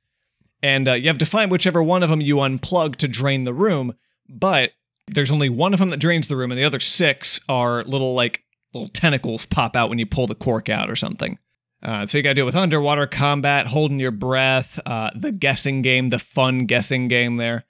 and 0.62 0.88
uh, 0.88 0.92
you 0.92 1.09
have 1.09 1.18
to 1.18 1.26
find 1.26 1.50
whichever 1.50 1.82
one 1.82 2.02
of 2.02 2.11
them 2.11 2.20
you 2.20 2.37
unplug 2.37 2.97
to 2.97 3.09
drain 3.09 3.44
the 3.44 3.54
room. 3.54 3.94
But 4.28 4.73
there's 5.09 5.32
only 5.32 5.49
one 5.49 5.73
of 5.73 5.80
them 5.80 5.90
that 5.90 5.99
drains 6.00 6.28
the 6.28 6.37
room, 6.37 6.52
and 6.52 6.59
the 6.59 6.64
other 6.64 6.80
six 6.80 7.40
are 7.49 7.82
little 7.85 8.14
like 8.14 8.44
little 8.73 8.88
tentacles 8.88 9.44
pop 9.47 9.75
out 9.75 9.88
when 9.88 9.99
you 9.99 10.06
pull 10.06 10.26
the 10.28 10.35
cork 10.35 10.68
out 10.68 10.88
or 10.88 10.97
something. 10.97 11.38
Uh, 11.83 12.05
so 12.07 12.19
you 12.19 12.23
got 12.23 12.31
to 12.31 12.35
deal 12.35 12.45
with 12.45 12.57
underwater 12.57 13.07
combat, 13.07 13.67
holding 13.67 13.99
your 13.99 14.11
breath, 14.11 14.79
uh, 14.85 15.11
the 15.15 15.33
guessing 15.33 15.83
game, 15.83 16.11
the 16.11 16.19
fun 16.19 16.67
guessing 16.67 17.09
game 17.09 17.37
there. 17.37 17.65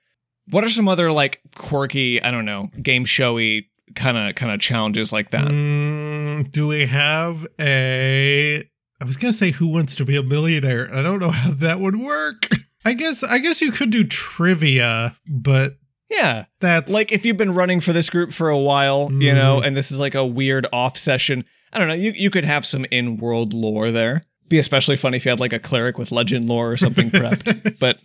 What 0.51 0.65
are 0.65 0.69
some 0.71 0.89
other 0.89 1.13
like 1.13 1.41
quirky, 1.57 2.21
I 2.23 2.31
don't 2.31 2.45
know, 2.45 2.69
game 2.83 3.05
showy 3.05 3.71
kind 3.95 4.17
of 4.17 4.35
kind 4.35 4.53
of 4.53 4.61
challenges 4.61 5.13
like 5.13 5.31
that? 5.31 5.49
Mm, 5.49 6.51
do 6.51 6.67
we 6.69 6.87
have 6.87 7.47
a? 7.61 8.65
I 9.01 9.05
was 9.05 9.17
gonna 9.17 9.33
say 9.33 9.51
who 9.53 9.69
wants 9.69 9.95
to 9.97 10.05
be 10.05 10.17
a 10.17 10.23
millionaire. 10.23 10.93
I 10.93 11.03
don't 11.03 11.21
know 11.21 11.31
how 11.31 11.53
that 11.53 11.79
would 11.81 11.97
work. 11.97 12.49
I 12.85 12.95
guess 12.95 13.23
I 13.23 13.39
guess 13.39 13.61
you 13.61 13.71
could 13.71 13.91
do 13.91 14.03
trivia, 14.05 15.15
but 15.29 15.77
Yeah, 16.11 16.47
that's 16.59 16.93
like 16.93 17.13
if 17.13 17.25
you've 17.25 17.37
been 17.37 17.55
running 17.55 17.79
for 17.81 17.93
this 17.93 18.11
group 18.11 18.33
for 18.33 18.49
a 18.49 18.59
while, 18.59 19.13
you 19.13 19.33
know, 19.33 19.61
and 19.61 19.77
this 19.77 19.93
is 19.93 20.01
like 20.01 20.17
a 20.17 20.27
weird 20.27 20.67
off 20.73 20.97
session. 20.97 21.45
I 21.73 21.79
don't 21.79 21.89
know. 21.89 21.95
You 21.95 22.13
you 22.15 22.31
could 22.31 22.45
have 22.45 22.65
some 22.67 22.85
in 22.91 23.17
world 23.17 23.53
lore 23.53 23.91
there. 23.91 24.23
Be 24.49 24.59
especially 24.59 24.97
funny 24.97 25.17
if 25.17 25.25
you 25.25 25.31
had 25.31 25.41
like 25.41 25.53
a 25.53 25.59
cleric 25.61 25.97
with 25.99 26.11
legend 26.11 26.49
lore 26.49 26.73
or 26.73 26.77
something 26.77 27.11
prepped. 27.13 27.79
But 27.79 28.01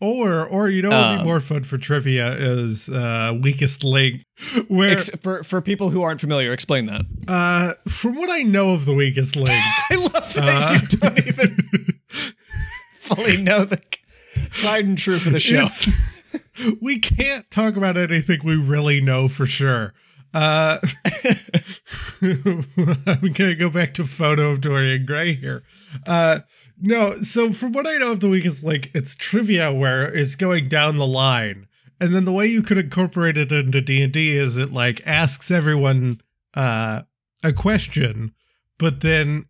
or 0.00 0.44
or 0.46 0.68
you 0.68 0.82
know 0.82 0.90
what 0.90 1.10
would 1.10 1.14
be 1.16 1.20
Um, 1.20 1.26
more 1.26 1.40
fun 1.40 1.64
for 1.64 1.78
trivia 1.78 2.32
is 2.34 2.88
uh 2.88 3.36
weakest 3.40 3.84
link, 3.84 4.22
where 4.68 4.90
ex- 4.92 5.10
for 5.20 5.42
for 5.44 5.60
people 5.60 5.90
who 5.90 6.02
aren't 6.02 6.20
familiar, 6.20 6.52
explain 6.52 6.86
that. 6.86 7.02
uh 7.28 7.72
from 7.88 8.16
what 8.16 8.30
I 8.30 8.42
know 8.42 8.70
of 8.70 8.84
the 8.84 8.94
weakest 8.94 9.36
link, 9.36 9.48
I 9.90 9.94
love 9.96 10.34
that 10.34 10.44
uh, 10.44 10.78
you 10.82 10.88
don't 10.98 11.26
even 11.26 11.56
fully 13.00 13.42
know 13.42 13.64
the 13.64 13.80
tried 14.50 14.86
and 14.86 14.98
true 14.98 15.18
for 15.18 15.30
the 15.30 15.40
show. 15.40 15.66
We 16.80 16.98
can't 16.98 17.48
talk 17.50 17.76
about 17.76 17.96
anything 17.96 18.40
we 18.44 18.56
really 18.56 19.00
know 19.00 19.28
for 19.28 19.46
sure. 19.46 19.94
Uh, 20.34 20.78
I'm 22.22 23.32
gonna 23.32 23.54
go 23.54 23.70
back 23.70 23.94
to 23.94 24.04
photo 24.04 24.50
of 24.50 24.60
Dorian 24.60 25.06
Gray 25.06 25.34
here. 25.34 25.62
Uh, 26.06 26.40
no, 26.80 27.22
so 27.22 27.52
from 27.52 27.72
what 27.72 27.86
I 27.86 27.96
know 27.96 28.12
of 28.12 28.20
the 28.20 28.28
weakest 28.28 28.64
like 28.64 28.90
it's 28.94 29.16
trivia 29.16 29.72
where 29.72 30.04
it's 30.04 30.34
going 30.34 30.68
down 30.68 30.96
the 30.96 31.06
line, 31.06 31.66
and 32.00 32.14
then 32.14 32.24
the 32.24 32.32
way 32.32 32.46
you 32.46 32.62
could 32.62 32.78
incorporate 32.78 33.36
it 33.36 33.52
into 33.52 33.80
D 33.80 34.02
and 34.02 34.12
D 34.12 34.36
is 34.36 34.56
it 34.56 34.72
like 34.72 35.06
asks 35.06 35.50
everyone 35.50 36.20
uh, 36.54 37.02
a 37.42 37.52
question, 37.52 38.34
but 38.78 39.00
then 39.00 39.46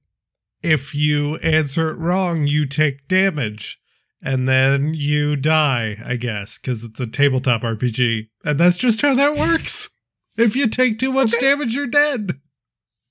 if 0.62 0.94
you 0.94 1.36
answer 1.36 1.90
it 1.90 1.98
wrong, 1.98 2.46
you 2.46 2.66
take 2.66 3.08
damage 3.08 3.80
and 4.20 4.48
then 4.48 4.94
you 4.94 5.36
die, 5.36 5.96
I 6.04 6.16
guess, 6.16 6.58
because 6.58 6.82
it's 6.82 7.00
a 7.00 7.06
tabletop 7.06 7.62
RPG. 7.62 8.28
And 8.44 8.58
that's 8.58 8.78
just 8.78 9.02
how 9.02 9.14
that 9.14 9.36
works. 9.36 9.90
If 10.38 10.56
you 10.56 10.68
take 10.68 10.98
too 10.98 11.12
much 11.12 11.34
Okay. 11.34 11.44
damage, 11.46 11.74
you're 11.74 11.86
dead. 11.86 12.40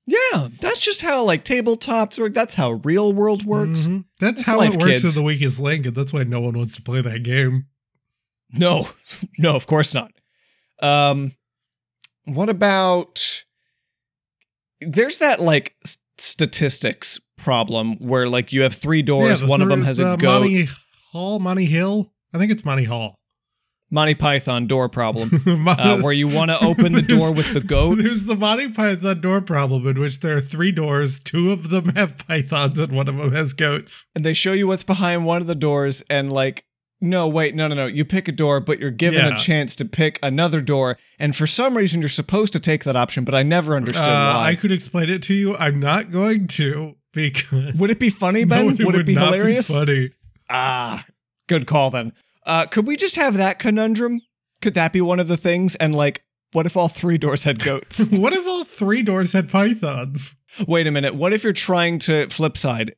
Yeah, 0.08 0.48
that's 0.62 0.80
just 0.80 1.02
how 1.02 1.24
like 1.26 1.44
tabletops 1.44 2.18
work. 2.18 2.34
That's 2.34 2.56
how 2.56 2.72
real 2.84 3.12
world 3.12 3.44
works. 3.46 3.88
Mhm. 3.88 4.06
That's 4.20 4.40
It's 4.42 4.50
how 4.50 4.58
life, 4.58 4.74
it 4.74 4.80
works 4.80 4.92
kids. 5.04 5.18
in 5.18 5.22
the 5.22 5.26
weakest 5.28 5.60
link, 5.60 5.86
and 5.86 5.94
that's 5.94 6.14
why 6.14 6.24
no 6.24 6.40
one 6.40 6.58
wants 6.58 6.76
to 6.78 6.82
play 6.82 7.02
that 7.02 7.24
game. 7.24 7.66
No, 8.54 8.90
no, 9.38 9.56
of 9.58 9.68
course 9.68 9.94
not. 9.94 10.12
Um, 10.82 11.34
what 12.24 12.48
about? 12.50 13.44
There's 14.80 15.18
that 15.18 15.42
like 15.42 15.76
s- 15.84 15.98
statistics 16.18 17.20
problem 17.38 17.96
where 17.98 18.30
like 18.30 18.54
you 18.54 18.62
have 18.62 18.74
three 18.74 19.02
doors. 19.02 19.42
the 19.42 19.48
one 19.48 19.62
of 19.62 19.68
them 19.70 19.84
has 19.84 20.00
a 20.00 20.16
goat. 20.18 20.42
Monty 20.42 20.68
Hall, 21.12 21.40
Monty 21.40 21.66
Hill. 21.66 22.14
I 22.34 22.38
think 22.38 22.52
it's 22.52 22.64
Monty 22.64 22.84
Hall. 22.86 23.20
Monty 23.90 24.16
Python 24.16 24.68
door 24.68 24.90
problem, 24.90 25.30
uh, 25.68 26.02
where 26.02 26.12
you 26.12 26.28
want 26.28 26.52
to 26.52 26.62
open 26.64 26.92
the 26.92 27.02
door 27.02 27.34
with 27.34 27.54
the 27.54 27.62
goat. 27.62 27.96
There's 28.00 28.26
the 28.26 28.36
Monty 28.36 28.68
Python 28.70 29.22
door 29.22 29.40
problem, 29.42 29.88
in 29.88 30.00
which 30.00 30.20
there 30.20 30.36
are 30.36 30.42
three 30.42 30.72
doors. 30.74 31.20
Two 31.22 31.52
of 31.54 31.70
them 31.70 31.90
have 31.96 32.18
pythons, 32.18 32.80
and 32.80 32.92
one 32.92 33.08
of 33.08 33.16
them 33.16 33.32
has 33.34 33.54
goats. 33.54 34.06
and 34.14 34.26
they 34.26 34.34
show 34.34 34.52
you 34.52 34.68
what's 34.68 34.84
behind 34.84 35.26
one 35.26 35.42
of 35.42 35.48
the 35.48 35.56
doors 35.56 36.04
and 36.10 36.32
like 36.32 36.66
no 37.00 37.28
wait 37.28 37.54
no 37.54 37.68
no 37.68 37.76
no 37.76 37.86
you 37.86 38.04
pick 38.04 38.28
a 38.28 38.32
door 38.32 38.60
but 38.60 38.80
you're 38.80 38.90
given 38.90 39.20
Yeah. 39.24 39.36
a 39.36 39.38
chance 39.38 39.76
to 39.76 39.86
pick 39.86 40.18
another 40.24 40.62
door 40.62 40.98
and 41.20 41.36
for 41.36 41.46
some 41.46 41.78
reason 41.78 42.02
you're 42.02 42.10
supposed 42.10 42.54
to 42.54 42.60
take 42.60 42.86
that 42.86 42.96
option 42.96 43.24
but 43.24 43.36
i 43.36 43.44
never 43.44 43.76
understood 43.76 44.10
Uh, 44.10 44.34
why 44.34 44.48
I 44.50 44.56
could 44.56 44.72
explain 44.72 45.08
it 45.12 45.22
to 45.24 45.36
you. 45.36 45.56
I'm 45.56 45.80
not 45.80 46.12
going 46.12 46.48
to 46.48 46.96
because 47.14 47.76
would 47.76 47.92
it 47.92 48.00
be 48.00 48.10
funny 48.10 48.46
No, 48.46 48.56
ben 48.56 48.66
would, 48.84 48.96
it 48.96 49.06
be 49.06 49.14
hilarious 49.14 49.68
funny. 49.68 50.10
ah 50.50 51.06
good 51.48 51.68
call 51.68 51.92
then 51.92 52.14
uh 52.48 52.66
could 52.66 52.88
we 52.88 52.96
just 52.98 53.16
have 53.18 53.36
that 53.38 53.60
conundrum? 53.60 54.22
Could 54.62 54.74
that 54.74 54.92
be 54.92 55.02
one 55.02 55.20
of 55.20 55.28
the 55.28 55.38
things? 55.38 55.76
And 55.76 55.94
like 55.94 56.24
what 56.54 56.66
if 56.66 56.76
all 56.76 56.88
three 56.88 57.18
doors 57.20 57.44
had 57.44 57.60
goats? 57.60 58.08
What 58.12 58.34
if 58.34 58.48
all 58.48 58.64
three 58.64 59.04
doors 59.04 59.34
had 59.34 59.50
pythons? 59.50 60.36
wait 60.68 60.88
a 60.88 60.92
minute. 60.92 61.14
What 61.14 61.34
if 61.34 61.44
you're 61.44 61.54
trying 61.54 62.00
to 62.00 62.28
flip 62.30 62.58
side? 62.58 62.96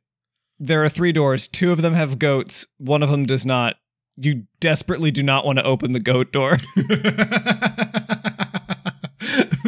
There 0.60 0.84
are 0.84 0.90
three 0.90 1.12
doors. 1.12 1.48
Two 1.48 1.72
of 1.72 1.82
them 1.82 1.94
have 1.94 2.20
goats. 2.20 2.66
One 2.78 3.02
of 3.04 3.10
them 3.10 3.26
does 3.26 3.46
not. 3.46 3.78
You 4.18 4.44
desperately 4.60 5.10
do 5.12 5.24
not 5.24 5.46
want 5.46 5.58
to 5.60 5.66
open 5.66 5.94
the 5.94 6.00
goat 6.02 6.32
door 6.34 6.58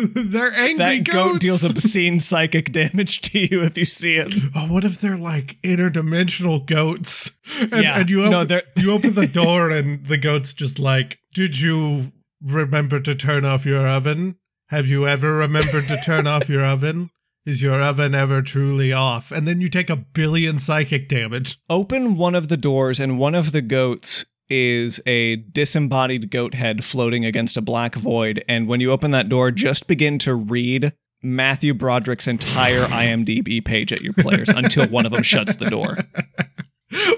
they're 0.13 0.53
angry 0.53 0.77
that 0.77 1.03
goat 1.05 1.13
goats. 1.33 1.39
deals 1.39 1.63
obscene 1.69 2.19
psychic 2.19 2.71
damage 2.71 3.21
to 3.21 3.39
you 3.39 3.63
if 3.63 3.77
you 3.77 3.85
see 3.85 4.15
it. 4.17 4.33
Oh, 4.55 4.67
what 4.67 4.83
if 4.83 4.99
they're 5.01 5.17
like 5.17 5.57
interdimensional 5.63 6.65
goats? 6.65 7.31
And, 7.59 7.71
Yeah. 7.83 7.99
and 7.99 8.09
you 8.09 8.23
open, 8.23 8.47
No, 8.47 8.59
you 8.77 8.91
open 8.93 9.13
the 9.13 9.27
door 9.33 9.69
and 9.69 10.05
the 10.05 10.17
goat's 10.17 10.53
just 10.53 10.79
like, 10.79 11.19
"Did 11.33 11.59
you 11.59 12.11
remember 12.41 12.99
to 12.99 13.15
turn 13.15 13.45
off 13.45 13.65
your 13.65 13.87
oven? 13.87 14.35
Have 14.69 14.87
you 14.87 15.07
ever 15.07 15.33
remembered 15.35 15.83
to 15.87 15.97
turn 16.05 16.27
off 16.27 16.47
your 16.49 16.63
oven? 16.65 17.09
Is 17.45 17.61
your 17.63 17.81
oven 17.81 18.13
ever 18.15 18.41
truly 18.41 18.93
off?" 18.93 19.31
And 19.31 19.47
then 19.47 19.61
you 19.61 19.67
take 19.67 19.89
a 19.89 19.95
billion 19.95 20.59
psychic 20.59 21.09
damage. 21.09 21.57
Open 21.69 22.15
one 22.15 22.35
of 22.35 22.47
the 22.47 22.57
doors, 22.57 22.99
and 22.99 23.17
one 23.19 23.35
of 23.35 23.51
the 23.51 23.61
goats 23.61 24.25
is 24.51 25.01
a 25.07 25.37
disembodied 25.37 26.29
goat 26.29 26.53
head 26.53 26.83
floating 26.83 27.23
against 27.23 27.55
a 27.55 27.61
black 27.61 27.95
void. 27.95 28.43
And 28.49 28.67
when 28.67 28.81
you 28.81 28.91
open 28.91 29.11
that 29.11 29.29
door, 29.29 29.49
just 29.49 29.87
begin 29.87 30.19
to 30.19 30.35
read 30.35 30.93
Matthew 31.23 31.73
Broderick's 31.73 32.27
entire 32.27 32.83
IMDb 32.85 33.63
page 33.63 33.93
at 33.93 34.01
your 34.01 34.13
players 34.13 34.49
until 34.55 34.87
one 34.87 35.05
of 35.05 35.13
them 35.13 35.23
shuts 35.23 35.55
the 35.55 35.69
door. 35.69 35.97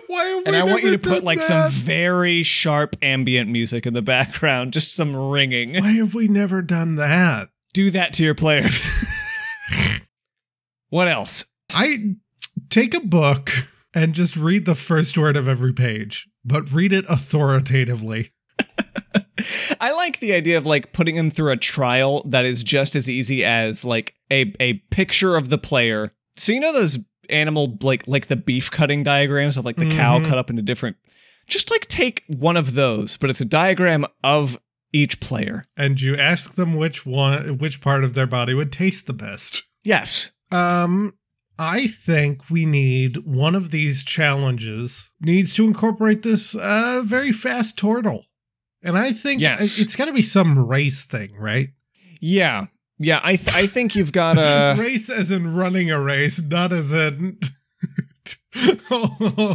Why 0.08 0.26
have 0.26 0.44
And 0.46 0.56
I 0.56 0.64
want 0.64 0.84
you 0.84 0.92
to 0.92 1.00
put 1.00 1.24
like 1.24 1.42
some 1.42 1.72
very 1.72 2.44
sharp 2.44 2.96
ambient 3.02 3.50
music 3.50 3.88
in 3.88 3.96
the 3.96 4.04
background, 4.04 4.72
just 4.72 4.94
some 4.94 5.16
ringing. 5.16 5.74
Why 5.74 5.94
have 5.94 6.14
we 6.14 6.28
never 6.28 6.62
done 6.62 6.96
that? 6.96 7.50
Do 7.74 7.90
that 7.90 8.14
to 8.14 8.24
your 8.24 8.36
players. 8.36 8.92
what 10.90 11.08
else? 11.08 11.46
I 11.72 12.18
take 12.70 12.94
a 12.94 13.00
book 13.00 13.52
and 13.96 14.14
just 14.14 14.36
read 14.36 14.66
the 14.66 14.76
first 14.76 15.18
word 15.18 15.36
of 15.36 15.48
every 15.48 15.74
page, 15.74 16.28
but 16.46 16.72
read 16.72 16.94
it 16.94 17.06
authoritatively. 17.10 18.32
I 19.82 19.92
like 19.94 20.20
the 20.20 20.34
idea 20.34 20.58
of 20.58 20.66
like 20.66 20.94
putting 20.94 21.16
them 21.16 21.30
through 21.32 21.52
a 21.52 21.58
trial 21.58 22.24
that 22.28 22.46
is 22.46 22.64
just 22.64 22.96
as 22.96 23.10
easy 23.10 23.44
as 23.44 23.84
like 23.84 24.14
a 24.32 24.54
a 24.60 24.74
picture 24.92 25.36
of 25.36 25.50
the 25.50 25.58
player. 25.58 26.14
So 26.38 26.52
you 26.52 26.60
know 26.60 26.74
those 26.74 27.00
animal 27.30 27.78
like 27.82 28.08
like 28.08 28.28
the 28.28 28.36
beef 28.36 28.70
cutting 28.70 29.04
diagrams 29.04 29.58
of 29.58 29.66
like 29.66 29.76
the 29.78 29.90
cow 29.90 30.20
Mhm. 30.20 30.28
cut 30.28 30.38
up 30.38 30.50
into 30.50 30.62
different 30.62 30.98
just 31.48 31.72
like 31.72 31.88
take 31.88 32.24
one 32.28 32.56
of 32.58 32.74
those, 32.76 33.18
but 33.18 33.30
it's 33.30 33.42
a 33.42 33.46
diagram 33.46 34.06
of 34.24 34.60
each 34.94 35.20
player. 35.20 35.66
And 35.76 36.00
you 36.00 36.16
ask 36.16 36.54
them 36.56 36.76
which 36.76 37.06
one 37.06 37.58
which 37.58 37.82
part 37.82 38.04
of 38.04 38.14
their 38.14 38.28
body 38.28 38.54
would 38.54 38.72
taste 38.72 39.08
the 39.08 39.14
best. 39.14 39.64
Yes. 39.84 40.32
Um 40.52 41.16
I 41.64 41.88
think 41.88 42.50
we 42.50 42.66
need 42.66 43.18
one 43.26 43.56
of 43.56 43.72
these 43.72 44.04
challenges 44.04 45.12
needs 45.22 45.54
to 45.56 45.66
incorporate 45.66 46.22
this 46.24 46.56
uh 46.56 47.02
very 47.04 47.32
fast 47.32 47.78
turtle. 47.78 48.26
And 48.82 48.98
I 48.98 49.14
think 49.14 49.40
Yes. 49.42 49.80
it's 49.80 49.96
got 49.96 50.06
to 50.06 50.14
be 50.14 50.22
some 50.22 50.60
race 50.60 51.04
thing, 51.04 51.34
right? 51.38 51.70
Yeah. 52.22 52.66
Yeah, 53.00 53.20
I 53.24 53.36
th- 53.38 53.56
I 53.56 53.66
think 53.68 53.96
you've 53.96 54.12
got 54.12 54.38
a 54.38 54.76
race 54.82 55.10
as 55.10 55.32
in 55.32 55.54
running 55.56 55.90
a 55.92 56.00
race, 56.02 56.42
not 56.42 56.72
as 56.74 56.92
in 56.94 57.40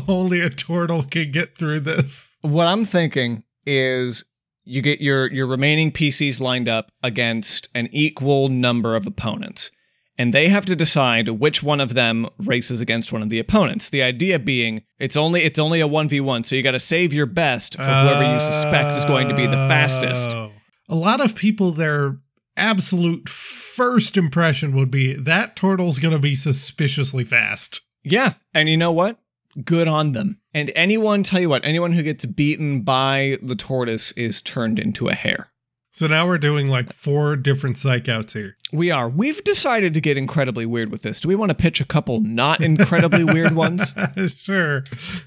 only 0.08 0.40
a 0.40 0.50
turtle 0.50 1.02
can 1.04 1.30
get 1.30 1.56
through 1.56 1.80
this. 1.80 2.36
what 2.42 2.66
I'm 2.66 2.84
thinking 2.84 3.44
is 3.66 4.24
you 4.64 4.82
get 4.82 5.00
your 5.00 5.30
your 5.32 5.46
remaining 5.46 5.90
PCs 5.92 6.40
lined 6.40 6.68
up 6.68 6.90
against 7.02 7.68
an 7.74 7.88
equal 7.92 8.48
number 8.48 8.96
of 8.96 9.06
opponents. 9.06 9.70
And 10.18 10.34
they 10.34 10.48
have 10.48 10.66
to 10.66 10.74
decide 10.74 11.28
which 11.28 11.62
one 11.62 11.80
of 11.80 11.94
them 11.94 12.26
races 12.38 12.80
against 12.80 13.12
one 13.12 13.22
of 13.22 13.28
the 13.28 13.38
opponents. 13.38 13.88
The 13.88 14.02
idea 14.02 14.38
being 14.38 14.82
it's 14.98 15.16
only 15.16 15.42
it's 15.42 15.58
only 15.58 15.80
a 15.80 15.88
1v1, 15.88 16.44
so 16.44 16.56
you 16.56 16.62
got 16.62 16.72
to 16.72 16.80
save 16.80 17.12
your 17.12 17.26
best 17.26 17.76
for 17.76 17.84
whoever 17.84 18.34
you 18.34 18.40
suspect 18.40 18.96
is 18.96 19.04
going 19.04 19.28
to 19.28 19.36
be 19.36 19.46
the 19.46 19.52
fastest. 19.52 20.36
Oh. 20.36 20.50
A 20.88 20.96
lot 20.96 21.24
of 21.24 21.36
people 21.36 21.70
their 21.70 22.18
absolute 22.56 23.28
first 23.28 24.16
impression 24.16 24.74
would 24.74 24.90
be 24.90 25.14
that 25.14 25.54
turtle's 25.54 25.98
going 25.98 26.12
to 26.12 26.18
be 26.18 26.34
suspiciously 26.34 27.24
fast. 27.24 27.80
Yeah, 28.02 28.34
and 28.52 28.68
you 28.68 28.76
know 28.76 28.92
what? 28.92 29.18
Good 29.64 29.88
on 29.88 30.12
them. 30.12 30.40
And 30.52 30.72
anyone, 30.74 31.22
tell 31.22 31.40
you 31.40 31.48
what, 31.48 31.64
anyone 31.64 31.92
who 31.92 32.02
gets 32.02 32.24
beaten 32.24 32.82
by 32.82 33.38
the 33.42 33.54
tortoise 33.54 34.12
is 34.12 34.42
turned 34.42 34.78
into 34.78 35.08
a 35.08 35.14
hare. 35.14 35.50
So 35.98 36.06
now 36.06 36.28
we're 36.28 36.38
doing 36.38 36.68
like 36.68 36.92
four 36.92 37.34
different 37.34 37.76
psych 37.76 38.08
outs 38.08 38.32
here. 38.32 38.56
We 38.72 38.92
are. 38.92 39.08
We've 39.08 39.42
decided 39.42 39.94
to 39.94 40.00
get 40.00 40.16
incredibly 40.16 40.64
weird 40.64 40.92
with 40.92 41.02
this. 41.02 41.18
Do 41.18 41.26
we 41.26 41.34
want 41.34 41.50
to 41.50 41.56
pitch 41.56 41.80
a 41.80 41.84
couple 41.84 42.20
not 42.20 42.62
incredibly 42.62 43.24
weird 43.24 43.56
ones? 43.56 43.92
sure. 44.36 44.84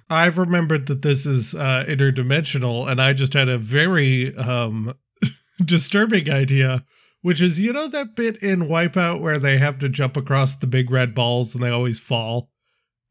I've 0.10 0.38
remembered 0.38 0.88
that 0.88 1.02
this 1.02 1.26
is 1.26 1.54
uh, 1.54 1.84
interdimensional, 1.90 2.90
and 2.90 3.02
I 3.02 3.12
just 3.12 3.34
had 3.34 3.50
a 3.50 3.58
very 3.58 4.34
um, 4.38 4.94
disturbing 5.66 6.32
idea, 6.32 6.86
which 7.22 7.42
is 7.42 7.60
you 7.60 7.74
know 7.74 7.90
that 7.90 8.16
bit 8.16 8.42
in 8.42 8.70
Wipeout 8.70 9.20
where 9.20 9.40
they 9.40 9.58
have 9.58 9.78
to 9.80 9.90
jump 9.90 10.16
across 10.16 10.56
the 10.56 10.68
big 10.68 10.90
red 10.90 11.14
balls 11.14 11.54
and 11.54 11.62
they 11.62 11.70
always 11.70 12.00
fall. 12.00 12.50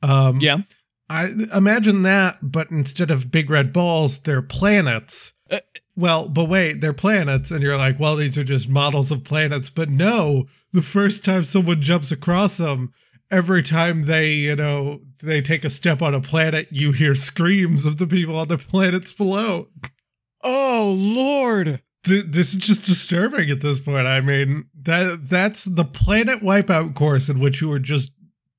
Um, 0.02 0.38
Yeah. 0.40 0.62
I 1.10 1.34
imagine 1.56 2.02
that, 2.04 2.38
but 2.40 2.70
instead 2.70 3.10
of 3.10 3.32
big 3.32 3.50
red 3.50 3.72
balls, 3.72 4.18
they're 4.18 4.40
planets. 4.42 5.32
Uh, 5.50 5.58
well, 5.96 6.28
but 6.28 6.44
wait, 6.48 6.80
they're 6.80 6.92
planets, 6.92 7.50
and 7.50 7.62
you're 7.62 7.76
like, 7.76 7.98
well, 7.98 8.14
these 8.16 8.38
are 8.38 8.44
just 8.44 8.68
models 8.68 9.10
of 9.10 9.24
planets. 9.24 9.68
But 9.70 9.90
no, 9.90 10.46
the 10.72 10.82
first 10.82 11.24
time 11.24 11.44
someone 11.44 11.82
jumps 11.82 12.12
across 12.12 12.56
them, 12.58 12.92
every 13.30 13.62
time 13.62 14.02
they, 14.02 14.34
you 14.34 14.54
know, 14.54 15.00
they 15.20 15.42
take 15.42 15.64
a 15.64 15.70
step 15.70 16.00
on 16.00 16.14
a 16.14 16.20
planet, 16.20 16.68
you 16.70 16.92
hear 16.92 17.14
screams 17.16 17.84
of 17.84 17.98
the 17.98 18.06
people 18.06 18.36
on 18.36 18.46
the 18.48 18.56
planets 18.56 19.12
below. 19.12 19.68
Oh, 20.42 20.94
Lord. 20.96 21.82
Th- 22.04 22.24
This 22.26 22.54
is 22.54 22.60
just 22.60 22.84
disturbing 22.84 23.50
at 23.50 23.60
this 23.60 23.78
point. 23.78 24.06
I 24.06 24.20
mean, 24.20 24.66
that 24.82 25.28
that's 25.28 25.64
the 25.64 25.84
planet 25.84 26.40
wipeout 26.40 26.94
course 26.94 27.28
in 27.28 27.40
which 27.40 27.60
you 27.60 27.70
are 27.72 27.78
just 27.80 28.10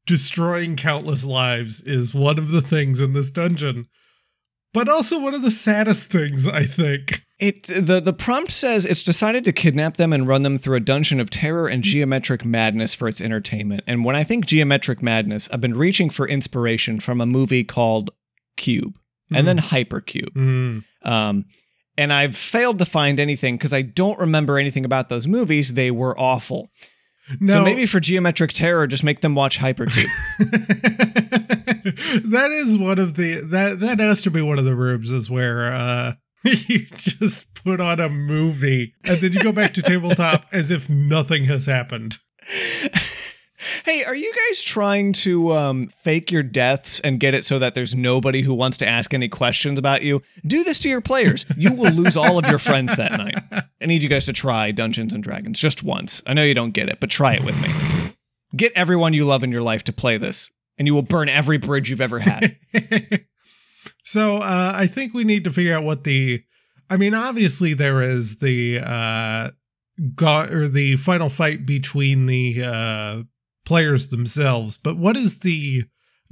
destroying 0.05 0.75
countless 0.75 1.23
lives 1.23 1.81
is 1.81 2.13
one 2.13 2.37
of 2.37 2.49
the 2.49 2.61
things 2.61 3.01
in 3.01 3.13
this 3.13 3.31
dungeon. 3.31 3.87
But 4.73 4.87
also 4.87 5.19
one 5.19 5.33
of 5.33 5.41
the 5.41 5.51
saddest 5.51 6.05
things, 6.05 6.47
I 6.47 6.63
think. 6.63 7.23
It 7.39 7.63
the 7.63 7.99
the 7.99 8.13
prompt 8.13 8.51
says 8.51 8.85
it's 8.85 9.03
decided 9.03 9.43
to 9.45 9.51
kidnap 9.51 9.97
them 9.97 10.13
and 10.13 10.27
run 10.27 10.43
them 10.43 10.57
through 10.57 10.77
a 10.77 10.81
dungeon 10.81 11.19
of 11.19 11.29
terror 11.29 11.67
and 11.67 11.83
geometric 11.83 12.45
madness 12.45 12.93
for 12.93 13.07
its 13.09 13.19
entertainment. 13.19 13.83
And 13.85 14.05
when 14.05 14.15
I 14.15 14.23
think 14.23 14.45
geometric 14.45 15.01
madness, 15.01 15.49
I've 15.51 15.59
been 15.59 15.77
reaching 15.77 16.09
for 16.09 16.27
inspiration 16.27 17.01
from 17.01 17.19
a 17.19 17.25
movie 17.25 17.65
called 17.65 18.11
Cube 18.55 18.97
and 19.33 19.47
then 19.47 19.57
Hypercube. 19.57 20.33
Mm. 20.33 20.83
Um, 21.03 21.45
and 21.97 22.13
I've 22.13 22.35
failed 22.35 22.79
to 22.79 22.85
find 22.85 23.19
anything 23.19 23.55
because 23.55 23.73
I 23.73 23.81
don't 23.81 24.19
remember 24.19 24.57
anything 24.57 24.85
about 24.85 25.09
those 25.09 25.27
movies. 25.27 25.73
They 25.73 25.91
were 25.91 26.17
awful. 26.19 26.71
No, 27.39 27.53
So 27.53 27.63
maybe 27.63 27.85
for 27.85 27.99
geometric 27.99 28.51
terror, 28.51 28.87
just 28.87 29.03
make 29.03 29.21
them 29.21 29.35
watch 29.35 29.59
Hypercube. 29.59 30.07
that 32.31 32.51
is 32.51 32.77
one 32.77 32.99
of 32.99 33.15
the 33.15 33.41
that 33.41 33.79
that 33.79 33.99
has 33.99 34.21
to 34.23 34.31
be 34.31 34.41
one 34.41 34.59
of 34.59 34.65
the 34.65 34.75
rooms 34.75 35.11
is 35.11 35.29
where 35.29 35.71
uh 35.73 36.13
you 36.43 36.85
just 36.93 37.53
put 37.53 37.79
on 37.79 37.99
a 37.99 38.09
movie 38.09 38.93
and 39.05 39.17
then 39.19 39.31
you 39.33 39.39
go 39.43 39.51
back 39.51 39.73
to 39.75 39.81
tabletop 39.81 40.45
as 40.51 40.71
if 40.71 40.89
nothing 40.89 41.45
has 41.45 41.65
happened. 41.67 42.17
hey, 43.85 44.03
are 44.03 44.15
you 44.15 44.33
guys 44.33 44.63
trying 44.63 45.13
to 45.13 45.53
um, 45.53 45.87
fake 45.87 46.31
your 46.31 46.43
deaths 46.43 46.99
and 47.01 47.19
get 47.19 47.33
it 47.33 47.45
so 47.45 47.59
that 47.59 47.75
there's 47.75 47.95
nobody 47.95 48.41
who 48.41 48.53
wants 48.53 48.77
to 48.77 48.87
ask 48.87 49.13
any 49.13 49.29
questions 49.29 49.77
about 49.77 50.01
you? 50.01 50.21
Do 50.45 50.63
this 50.63 50.79
to 50.79 50.89
your 50.89 51.01
players. 51.01 51.45
You 51.57 51.73
will 51.73 51.91
lose 51.91 52.17
all 52.17 52.37
of 52.37 52.45
your 52.47 52.59
friends 52.59 52.95
that 52.97 53.11
night. 53.11 53.35
I 53.51 53.85
need 53.85 54.03
you 54.03 54.09
guys 54.09 54.25
to 54.25 54.33
try 54.33 54.71
Dungeons 54.71 55.13
and 55.13 55.23
Dragons 55.23 55.59
just 55.59 55.83
once. 55.83 56.21
I 56.25 56.33
know 56.33 56.43
you 56.43 56.53
don't 56.53 56.71
get 56.71 56.89
it, 56.89 56.99
but 56.99 57.09
try 57.09 57.35
it 57.35 57.43
with 57.43 57.61
me. 57.61 58.13
Get 58.55 58.73
everyone 58.75 59.13
you 59.13 59.25
love 59.25 59.43
in 59.43 59.51
your 59.51 59.61
life 59.61 59.83
to 59.85 59.93
play 59.93 60.17
this, 60.17 60.49
and 60.77 60.87
you 60.87 60.93
will 60.93 61.03
burn 61.03 61.29
every 61.29 61.57
bridge 61.57 61.89
you've 61.89 62.01
ever 62.01 62.19
had. 62.19 62.57
so 64.03 64.37
uh, 64.37 64.73
I 64.75 64.87
think 64.87 65.13
we 65.13 65.23
need 65.23 65.43
to 65.45 65.51
figure 65.51 65.75
out 65.75 65.83
what 65.83 66.03
the. 66.03 66.43
I 66.89 66.97
mean, 66.97 67.13
obviously 67.13 67.73
there 67.73 68.01
is 68.01 68.37
the 68.37 68.79
uh, 68.79 69.51
or 70.21 70.67
the 70.67 70.97
final 70.97 71.29
fight 71.29 71.65
between 71.65 72.25
the 72.25 72.63
uh, 72.63 73.23
players 73.65 74.09
themselves, 74.09 74.77
but 74.77 74.97
what 74.97 75.17
is 75.17 75.39
the 75.39 75.83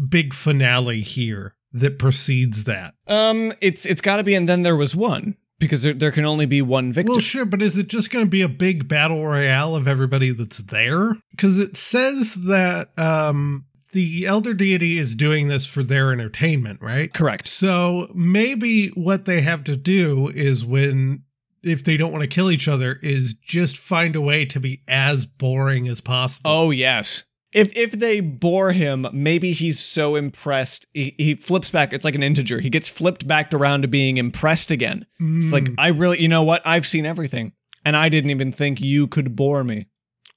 big 0.08 0.34
finale 0.34 1.02
here 1.02 1.56
that 1.72 2.00
precedes 2.00 2.64
that? 2.66 2.94
Um, 3.08 3.54
it's 3.62 3.86
it's 3.86 4.02
got 4.02 4.18
to 4.18 4.24
be, 4.24 4.36
and 4.36 4.48
then 4.48 4.64
there 4.64 4.76
was 4.76 4.96
one 4.96 5.38
because 5.60 5.84
there, 5.84 5.94
there 5.94 6.12
can 6.12 6.26
only 6.26 6.46
be 6.46 6.62
one 6.62 6.92
victor. 6.94 7.12
Well, 7.12 7.20
sure, 7.20 7.46
but 7.46 7.62
is 7.62 7.78
it 7.78 7.88
just 7.88 8.12
going 8.12 8.26
to 8.26 8.30
be 8.30 8.42
a 8.42 8.50
big 8.50 8.88
battle 8.88 9.26
royale 9.26 9.76
of 9.76 9.88
everybody 9.88 10.32
that's 10.32 10.60
there? 10.60 11.16
Because 11.32 11.60
it 11.60 11.78
says 11.78 12.36
that 12.36 12.98
um, 12.98 13.66
the 13.92 14.26
elder 14.26 14.54
deity 14.54 14.98
is 14.98 15.16
doing 15.16 15.48
this 15.48 15.66
for 15.66 15.84
their 15.84 16.12
entertainment, 16.12 16.82
right? 16.82 17.14
Correct. 17.14 17.48
So 17.48 18.10
maybe 18.16 18.90
what 18.90 19.26
they 19.26 19.42
have 19.42 19.64
to 19.66 19.76
do 19.76 20.30
is 20.30 20.66
when 20.66 21.24
if 21.64 21.84
they 21.84 21.98
don't 21.98 22.12
want 22.12 22.22
to 22.22 22.28
kill 22.28 22.52
each 22.52 22.68
other 22.68 23.00
is 23.02 23.34
just 23.34 23.78
find 23.78 24.16
a 24.16 24.22
way 24.22 24.46
to 24.46 24.60
be 24.60 24.82
as 24.88 25.26
boring 25.26 25.88
as 25.88 26.02
possible. 26.02 26.50
Oh 26.50 26.72
yes. 26.72 27.26
If 27.52 27.76
if 27.76 27.94
they 27.94 28.20
bore 28.20 28.72
him, 28.74 29.08
maybe 29.12 29.54
he's 29.54 29.80
so 29.80 30.16
impressed 30.16 30.86
he, 30.94 31.16
he 31.18 31.36
flips 31.36 31.72
back. 31.72 31.94
It's 31.94 32.06
like 32.06 32.14
an 32.16 32.22
integer. 32.24 32.60
He 32.60 32.70
gets 32.70 32.90
flipped 32.90 33.28
back 33.28 33.54
around 33.54 33.82
to 33.82 33.88
being 33.88 34.18
impressed 34.18 34.70
again. 34.70 35.06
It's 35.20 35.52
like 35.52 35.64
Mm. 35.64 35.76
I 35.80 35.88
really, 35.88 36.22
you 36.22 36.28
know 36.28 36.44
what? 36.44 36.62
I've 36.66 36.86
seen 36.86 37.06
everything, 37.08 37.54
and 37.84 37.96
I 37.98 38.08
didn't 38.10 38.30
even 38.30 38.52
think 38.52 38.80
you 38.82 39.08
could 39.08 39.36
bore 39.36 39.64
me. 39.64 39.88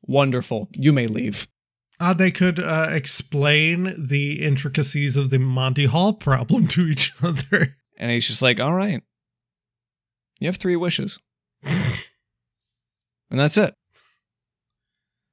Wonderful. 0.02 0.68
You 0.72 0.92
may 0.92 1.06
leave. 1.06 1.46
Uh, 2.00 2.14
they 2.14 2.30
could 2.30 2.58
uh, 2.58 2.88
explain 2.90 3.94
the 3.96 4.42
intricacies 4.44 5.16
of 5.16 5.30
the 5.30 5.38
Monty 5.38 5.84
Hall 5.84 6.14
problem 6.14 6.66
to 6.74 6.86
each 6.88 7.12
other. 7.22 7.76
And 7.96 8.10
he's 8.10 8.26
just 8.26 8.42
like, 8.42 8.58
all 8.58 8.74
right. 8.74 9.02
You 10.42 10.48
have 10.48 10.56
three 10.56 10.74
wishes, 10.74 11.20
and 11.62 11.78
that's 13.30 13.56
it. 13.56 13.76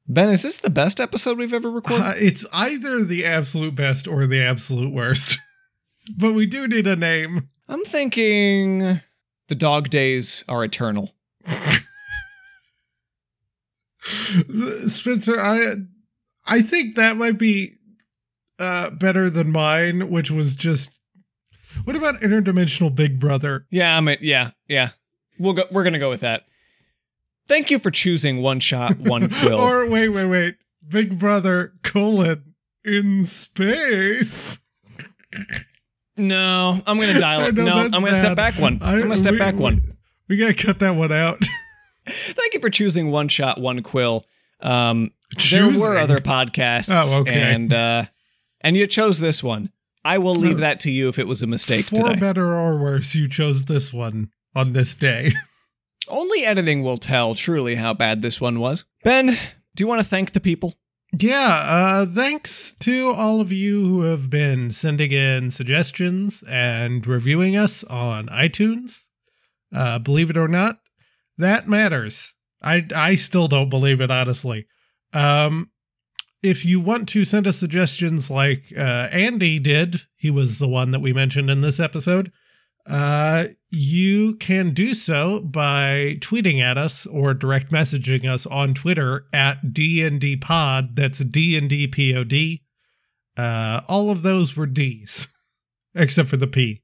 Ben, 0.07 0.29
is 0.29 0.43
this 0.43 0.59
the 0.59 0.69
best 0.69 0.99
episode 0.99 1.39
we've 1.39 1.51
ever 1.51 1.71
recorded? 1.71 2.05
Uh, 2.05 2.13
it's 2.15 2.45
either 2.53 3.03
the 3.03 3.25
absolute 3.25 3.73
best 3.73 4.07
or 4.07 4.27
the 4.27 4.39
absolute 4.43 4.93
worst. 4.93 5.39
but 6.19 6.33
we 6.33 6.45
do 6.45 6.67
need 6.67 6.85
a 6.85 6.95
name. 6.95 7.49
I'm 7.67 7.83
thinking 7.85 9.01
the 9.47 9.55
dog 9.55 9.89
days 9.89 10.45
are 10.47 10.63
eternal. 10.63 11.15
Spencer, 14.85 15.39
I 15.39 15.73
I 16.45 16.61
think 16.61 16.97
that 16.97 17.17
might 17.17 17.39
be 17.39 17.77
uh 18.59 18.91
better 18.91 19.31
than 19.31 19.51
mine, 19.51 20.11
which 20.11 20.29
was 20.29 20.55
just 20.55 20.91
what 21.83 21.95
about 21.95 22.21
interdimensional 22.21 22.93
Big 22.93 23.19
Brother? 23.19 23.65
Yeah, 23.71 23.97
I 23.97 24.01
mean. 24.01 24.17
Yeah, 24.21 24.51
yeah. 24.67 24.89
We'll 25.39 25.53
go. 25.53 25.63
We're 25.71 25.83
gonna 25.83 25.99
go 25.99 26.09
with 26.09 26.21
that. 26.21 26.43
Thank 27.47 27.71
you 27.71 27.79
for 27.79 27.89
choosing 27.91 28.41
one 28.41 28.59
shot, 28.59 28.97
one 28.99 29.29
quill. 29.41 29.59
or 29.59 29.87
wait, 29.87 30.09
wait, 30.09 30.25
wait. 30.25 30.55
Big 30.87 31.17
Brother 31.17 31.73
colon 31.83 32.53
in 32.83 33.25
space. 33.25 34.59
no, 36.17 36.79
I'm 36.85 36.99
gonna 36.99 37.19
dial 37.19 37.41
it. 37.41 37.55
No, 37.55 37.77
I'm 37.77 37.91
gonna 37.91 38.13
step 38.15 38.35
back 38.35 38.55
one. 38.59 38.79
I- 38.81 38.93
I'm 38.93 39.01
gonna 39.03 39.15
step 39.17 39.33
we- 39.33 39.39
back 39.39 39.55
one. 39.55 39.95
We 40.27 40.37
gotta 40.37 40.53
cut 40.53 40.79
that 40.79 40.91
one 40.95 41.11
out. 41.11 41.39
Thank 42.05 42.53
you 42.53 42.59
for 42.59 42.69
choosing 42.69 43.11
one 43.11 43.27
shot, 43.27 43.59
one 43.59 43.81
quill. 43.83 44.25
Um, 44.61 45.11
there 45.51 45.67
were 45.67 45.97
other 45.97 46.19
podcasts, 46.19 46.89
Oh, 46.91 47.21
okay. 47.21 47.53
and 47.53 47.73
uh, 47.73 48.05
and 48.61 48.75
you 48.77 48.85
chose 48.87 49.19
this 49.19 49.43
one. 49.43 49.71
I 50.03 50.17
will 50.17 50.35
leave 50.35 50.59
that 50.59 50.79
to 50.81 50.91
you 50.91 51.09
if 51.09 51.19
it 51.19 51.27
was 51.27 51.41
a 51.41 51.47
mistake 51.47 51.85
For 51.85 51.95
today. 51.95 52.15
better 52.15 52.55
or 52.55 52.79
worse, 52.79 53.15
you 53.15 53.27
chose 53.27 53.65
this 53.65 53.91
one 53.93 54.31
on 54.55 54.73
this 54.73 54.95
day. 54.95 55.31
Only 56.07 56.43
editing 56.43 56.83
will 56.83 56.97
tell 56.97 57.35
truly 57.35 57.75
how 57.75 57.93
bad 57.93 58.21
this 58.21 58.41
one 58.41 58.59
was. 58.59 58.85
Ben, 59.03 59.27
do 59.27 59.83
you 59.83 59.87
want 59.87 60.01
to 60.01 60.07
thank 60.07 60.31
the 60.31 60.39
people? 60.39 60.75
Yeah, 61.17 61.63
uh 61.65 62.05
thanks 62.05 62.73
to 62.81 63.09
all 63.09 63.41
of 63.41 63.51
you 63.51 63.83
who 63.83 64.01
have 64.01 64.29
been 64.29 64.69
sending 64.69 65.11
in 65.11 65.49
suggestions 65.49 66.43
and 66.43 67.05
reviewing 67.05 67.55
us 67.55 67.83
on 67.85 68.27
iTunes. 68.27 69.05
Uh 69.73 69.97
believe 69.97 70.29
it 70.29 70.37
or 70.37 70.47
not, 70.47 70.79
that 71.37 71.67
matters. 71.67 72.35
I 72.61 72.85
I 72.95 73.15
still 73.15 73.47
don't 73.47 73.69
believe 73.69 74.01
it 74.01 74.11
honestly. 74.11 74.67
Um 75.11 75.71
if 76.41 76.65
you 76.65 76.79
want 76.79 77.09
to 77.09 77.25
send 77.25 77.47
us 77.47 77.57
suggestions 77.57 78.29
like 78.29 78.63
uh, 78.77 79.09
Andy 79.11 79.59
did, 79.59 80.03
he 80.15 80.31
was 80.31 80.57
the 80.57 80.67
one 80.69 80.91
that 80.91 81.01
we 81.01 81.11
mentioned 81.11 81.49
in 81.49 81.61
this 81.61 81.79
episode. 81.79 82.31
Uh, 82.87 83.47
you 83.71 84.35
can 84.35 84.73
do 84.73 84.93
so 84.93 85.41
by 85.41 86.17
tweeting 86.21 86.59
at 86.59 86.77
us 86.77 87.05
or 87.05 87.33
direct 87.33 87.71
messaging 87.71 88.29
us 88.29 88.45
on 88.45 88.73
Twitter 88.73 89.25
at 89.31 89.61
DNDPod. 89.63 90.95
That's 90.95 91.23
DNDPOD. 91.23 92.61
Uh, 93.37 93.81
all 93.87 94.09
of 94.09 94.21
those 94.21 94.55
were 94.55 94.65
D's, 94.65 95.27
except 95.95 96.29
for 96.29 96.37
the 96.37 96.47
P. 96.47 96.81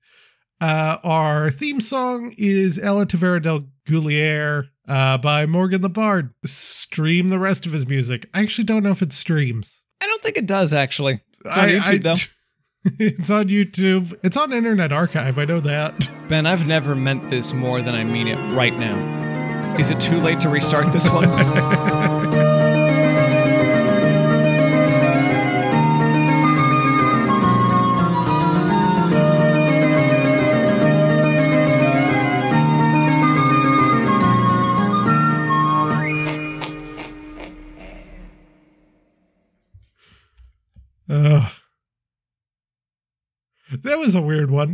Uh, 0.62 0.98
our 1.04 1.52
theme 1.52 1.82
song 1.82 2.34
is 2.38 2.80
Ella 2.80 3.06
Tavera 3.06 3.42
del 3.42 3.68
Goulier 3.88 4.70
uh, 4.88 5.18
by 5.18 5.46
Morgan 5.46 5.82
the 5.82 5.90
Bard. 5.90 6.34
Stream 6.46 7.30
the 7.30 7.40
rest 7.40 7.66
of 7.66 7.74
his 7.74 7.88
music. 7.88 8.30
I 8.34 8.42
actually 8.42 8.64
don't 8.64 8.84
know 8.84 8.92
if 8.92 9.02
it 9.02 9.12
streams. 9.12 9.82
I 10.02 10.06
don't 10.08 10.22
think 10.22 10.38
it 10.38 10.46
does 10.46 10.74
actually. 10.74 11.20
It's 11.44 11.58
on 11.58 11.70
YouTube 11.70 12.04
though. 12.04 12.16
It's 13.00 13.32
on 13.32 13.48
YouTube. 13.48 14.18
It's 14.24 14.38
on 14.38 14.54
Internet 14.54 14.92
Archive. 14.92 15.40
I 15.40 15.46
know 15.46 15.60
that. 15.60 16.08
Ben, 16.30 16.46
I've 16.46 16.68
never 16.68 16.96
meant 16.96 17.24
this 17.32 17.52
more 17.52 17.82
than 17.82 17.96
I 17.96 18.04
mean 18.04 18.28
it 18.28 18.38
right 18.56 18.74
now. 18.74 19.76
Is 19.80 19.90
it 19.90 20.00
too 20.00 20.18
late 20.18 20.40
to 20.42 20.50
restart 20.50 20.92
this 20.94 21.10
one? 21.10 21.26
That 43.86 44.00
was 44.00 44.16
a 44.16 44.22
weird 44.22 44.50
one. 44.50 44.74